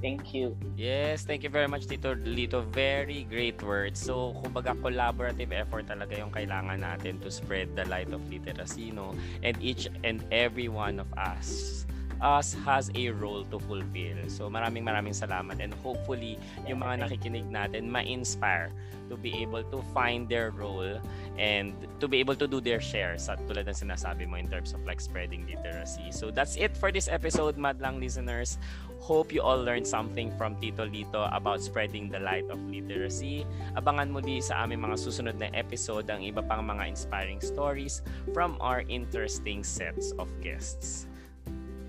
Thank 0.00 0.32
you. 0.32 0.56
Yes, 0.80 1.28
thank 1.28 1.44
you 1.44 1.52
very 1.52 1.68
much 1.68 1.84
Tito 1.84 2.16
Lito. 2.16 2.64
Very 2.72 3.28
great 3.28 3.60
words. 3.60 4.00
So, 4.00 4.32
kumbaga 4.40 4.72
collaborative 4.80 5.52
effort 5.52 5.92
talaga 5.92 6.16
yung 6.16 6.32
kailangan 6.32 6.80
natin 6.80 7.20
to 7.20 7.28
spread 7.28 7.76
the 7.76 7.84
light 7.84 8.08
of 8.08 8.24
literacy, 8.32 8.90
no? 8.90 9.12
And 9.44 9.60
each 9.60 9.92
and 10.00 10.24
every 10.32 10.72
one 10.72 10.98
of 10.98 11.08
us 11.20 11.84
us 12.20 12.52
has 12.64 12.92
a 12.94 13.08
role 13.10 13.44
to 13.48 13.58
fulfill. 13.58 14.20
So 14.28 14.48
maraming 14.52 14.84
maraming 14.84 15.16
salamat 15.16 15.58
and 15.58 15.72
hopefully 15.80 16.36
yung 16.68 16.84
mga 16.84 17.08
nakikinig 17.08 17.48
natin 17.48 17.88
ma-inspire 17.88 18.70
to 19.08 19.16
be 19.16 19.34
able 19.42 19.64
to 19.74 19.82
find 19.90 20.28
their 20.28 20.54
role 20.54 21.00
and 21.40 21.74
to 21.98 22.06
be 22.06 22.20
able 22.20 22.36
to 22.36 22.46
do 22.46 22.60
their 22.60 22.78
share 22.78 23.18
sa 23.18 23.34
tulad 23.48 23.66
ng 23.66 23.74
sinasabi 23.74 24.28
mo 24.28 24.38
in 24.38 24.46
terms 24.46 24.70
of 24.76 24.78
like 24.86 25.00
spreading 25.00 25.48
literacy. 25.48 26.12
So 26.14 26.30
that's 26.30 26.54
it 26.54 26.76
for 26.76 26.92
this 26.92 27.08
episode, 27.10 27.58
Madlang 27.58 27.98
listeners. 27.98 28.60
Hope 29.00 29.32
you 29.32 29.40
all 29.40 29.56
learned 29.56 29.88
something 29.88 30.28
from 30.36 30.60
Tito 30.60 30.84
Lito 30.84 31.24
about 31.32 31.64
spreading 31.64 32.12
the 32.12 32.20
light 32.20 32.44
of 32.52 32.60
literacy. 32.68 33.48
Abangan 33.74 34.12
mo 34.12 34.20
di 34.20 34.44
sa 34.44 34.62
aming 34.62 34.84
mga 34.84 34.96
susunod 35.00 35.40
na 35.40 35.48
episode 35.56 36.04
ang 36.12 36.20
iba 36.20 36.44
pang 36.44 36.60
mga 36.62 36.84
inspiring 36.84 37.40
stories 37.40 38.04
from 38.36 38.60
our 38.60 38.84
interesting 38.92 39.64
sets 39.64 40.12
of 40.20 40.28
guests. 40.44 41.08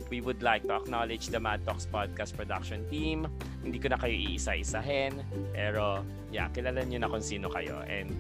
We 0.08 0.24
would 0.24 0.40
like 0.40 0.64
to 0.72 0.76
acknowledge 0.76 1.32
the 1.32 1.40
Mad 1.40 1.68
Talks 1.68 1.88
Podcast 1.88 2.36
production 2.36 2.88
team. 2.88 3.28
Hindi 3.64 3.80
ko 3.80 3.92
na 3.92 4.00
kayo 4.00 4.12
iisa-isahin, 4.12 5.24
pero 5.52 6.04
yeah, 6.32 6.48
kilala 6.52 6.84
nyo 6.84 7.00
na 7.00 7.08
kung 7.12 7.24
sino 7.24 7.52
kayo. 7.52 7.80
And 7.88 8.12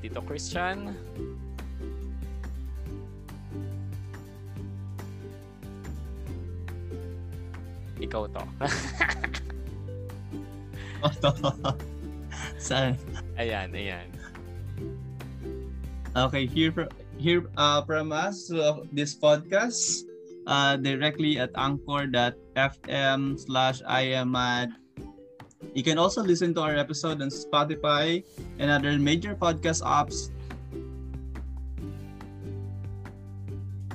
Tito 0.00 0.24
Christian, 0.24 0.96
ikaw 8.08 8.24
to. 8.32 8.42
Saan? 12.58 12.96
ayan, 13.38 13.70
ayan. 13.76 14.08
Okay, 16.16 16.48
here 16.48 16.72
from 16.72 16.88
here 17.20 17.46
uh, 17.54 17.84
from 17.86 18.10
us 18.10 18.50
uh, 18.50 18.82
this 18.90 19.14
podcast. 19.14 20.08
uh, 20.48 20.76
directly 20.80 21.38
at 21.38 21.52
anchor.fm 21.54 23.38
slash 23.38 23.82
IAMAD. 23.84 24.72
You 25.74 25.82
can 25.84 25.98
also 25.98 26.22
listen 26.24 26.54
to 26.54 26.62
our 26.62 26.74
episode 26.74 27.20
on 27.20 27.28
Spotify 27.28 28.24
and 28.58 28.70
other 28.70 28.96
major 28.98 29.36
podcast 29.36 29.84
apps. 29.84 30.32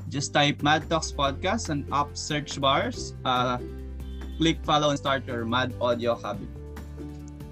Just 0.08 0.32
type 0.32 0.62
Mad 0.62 0.86
Talks 0.90 1.12
Podcast 1.12 1.74
and 1.74 1.90
app 1.92 2.14
search 2.14 2.62
bars. 2.62 3.18
Uh, 3.26 3.58
click 4.38 4.58
follow 4.64 4.90
and 4.90 4.98
start 4.98 5.26
your 5.28 5.46
Mad 5.46 5.74
Audio 5.82 6.16
habit. 6.16 6.48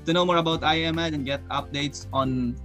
To 0.05 0.13
know 0.13 0.25
more 0.25 0.37
about 0.37 0.61
IAMAD 0.61 1.13
and 1.13 1.25
get 1.25 1.45
updates 1.49 2.07
on 2.11 2.57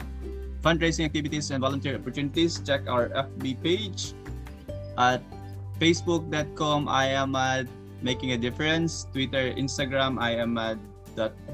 fundraising 0.65 1.05
activities 1.05 1.51
and 1.51 1.61
volunteer 1.61 1.97
opportunities, 1.97 2.61
check 2.65 2.89
our 2.89 3.09
FB 3.13 3.63
page 3.63 4.15
at 4.97 5.23
facebook.com 5.79 6.89
I 6.89 7.13
am 7.13 7.37
at 7.37 7.67
making 8.01 8.33
a 8.33 8.39
difference, 8.39 9.07
Twitter, 9.13 9.53
Instagram 9.53 10.19
I 10.21 10.41
am 10.41 10.57
at 10.59 10.79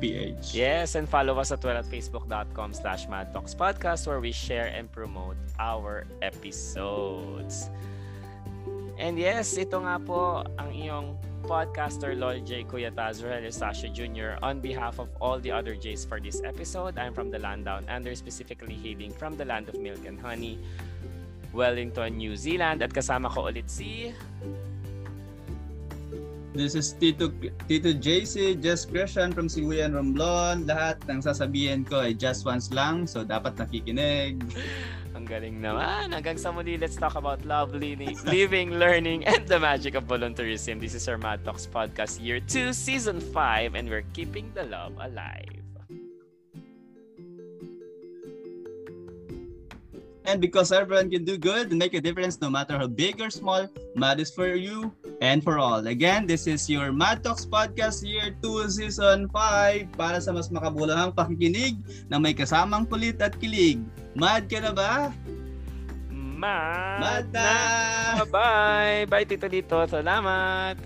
ph. 0.00 0.54
Yes, 0.54 0.94
and 0.98 1.06
follow 1.08 1.38
us 1.38 1.52
at 1.54 1.62
well 1.62 1.78
at 1.78 1.86
facebook.com 1.86 2.74
slash 2.74 3.06
podcast 3.06 4.06
where 4.06 4.18
we 4.18 4.32
share 4.32 4.66
and 4.74 4.90
promote 4.90 5.38
our 5.58 6.06
episodes. 6.20 7.70
And 8.98 9.18
yes, 9.18 9.54
ito 9.54 9.78
nga 9.86 10.02
po 10.02 10.42
ang 10.58 10.70
iyong 10.74 11.14
podcaster 11.42 12.14
Lol 12.14 12.40
J. 12.40 12.64
Kuya 12.64 12.94
Tazrel 12.94 13.42
Eustacio 13.42 13.90
Jr. 13.90 14.38
On 14.42 14.62
behalf 14.62 14.98
of 14.98 15.10
all 15.20 15.42
the 15.42 15.50
other 15.50 15.74
J's 15.74 16.06
for 16.06 16.22
this 16.22 16.40
episode, 16.46 16.98
I'm 16.98 17.12
from 17.12 17.30
the 17.30 17.38
land 17.38 17.66
down 17.66 17.84
under, 17.90 18.14
specifically 18.14 18.74
hailing 18.74 19.12
from 19.12 19.36
the 19.36 19.44
land 19.44 19.68
of 19.68 19.76
milk 19.78 20.06
and 20.06 20.18
honey, 20.18 20.58
Wellington, 21.52 22.16
New 22.16 22.38
Zealand. 22.38 22.82
At 22.82 22.94
kasama 22.94 23.28
ko 23.28 23.50
ulit 23.50 23.68
si... 23.68 24.14
This 26.52 26.76
is 26.76 26.92
Tito, 26.92 27.32
Tito 27.64 27.96
JC, 27.96 28.60
Just 28.60 28.92
Christian 28.92 29.32
from 29.32 29.48
Siwian 29.48 29.96
Romblon. 29.96 30.68
Lahat 30.68 31.00
ng 31.08 31.24
sasabihin 31.24 31.88
ko 31.88 32.04
ay 32.04 32.12
just 32.12 32.44
once 32.44 32.68
lang, 32.68 33.08
so 33.08 33.24
dapat 33.24 33.56
nakikinig. 33.56 34.36
Ang 35.22 35.30
galing 35.30 35.62
naman. 35.62 36.10
Hanggang 36.10 36.34
sa 36.34 36.50
muli, 36.50 36.74
let's 36.74 36.98
talk 36.98 37.14
about 37.14 37.46
love, 37.46 37.70
living, 37.78 38.74
learning, 38.74 39.22
and 39.22 39.46
the 39.46 39.54
magic 39.54 39.94
of 39.94 40.02
volunteerism. 40.10 40.82
This 40.82 40.98
is 40.98 41.06
our 41.06 41.14
Mad 41.14 41.46
Talks 41.46 41.62
Podcast 41.62 42.18
Year 42.18 42.42
2, 42.42 42.74
Season 42.74 43.22
5, 43.22 43.78
and 43.78 43.86
we're 43.86 44.02
keeping 44.18 44.50
the 44.50 44.66
love 44.66 44.98
alive. 44.98 45.61
And 50.22 50.38
because 50.38 50.70
everyone 50.70 51.10
can 51.10 51.26
do 51.26 51.34
good 51.34 51.74
and 51.74 51.78
make 51.78 51.94
a 51.94 52.00
difference 52.00 52.38
no 52.38 52.46
matter 52.46 52.78
how 52.78 52.86
big 52.86 53.18
or 53.18 53.30
small, 53.30 53.66
Mad 53.98 54.22
is 54.22 54.30
for 54.30 54.54
you 54.54 54.94
and 55.18 55.42
for 55.42 55.58
all. 55.58 55.82
Again, 55.86 56.30
this 56.30 56.46
is 56.46 56.70
your 56.70 56.94
Mad 56.94 57.26
Talks 57.26 57.42
Podcast 57.42 58.06
Year 58.06 58.30
2 58.38 58.70
Season 58.70 59.26
5 59.26 59.98
para 59.98 60.22
sa 60.22 60.30
mas 60.30 60.46
makabulahang 60.46 61.10
pakikinig 61.10 61.82
na 62.06 62.22
may 62.22 62.34
kasamang 62.34 62.86
kulit 62.86 63.18
at 63.18 63.34
kilig. 63.42 63.82
Mad 64.14 64.46
ka 64.46 64.62
na 64.62 64.70
ba? 64.70 65.10
Mad, 66.42 66.98
Mad 67.02 67.26
na! 67.30 67.46
Bye! 68.30 69.06
Bye, 69.06 69.26
Tito 69.26 69.46
Dito. 69.46 69.78
Salamat! 69.86 70.78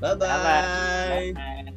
Bye-bye! 0.00 1.32
Bye. 1.32 1.72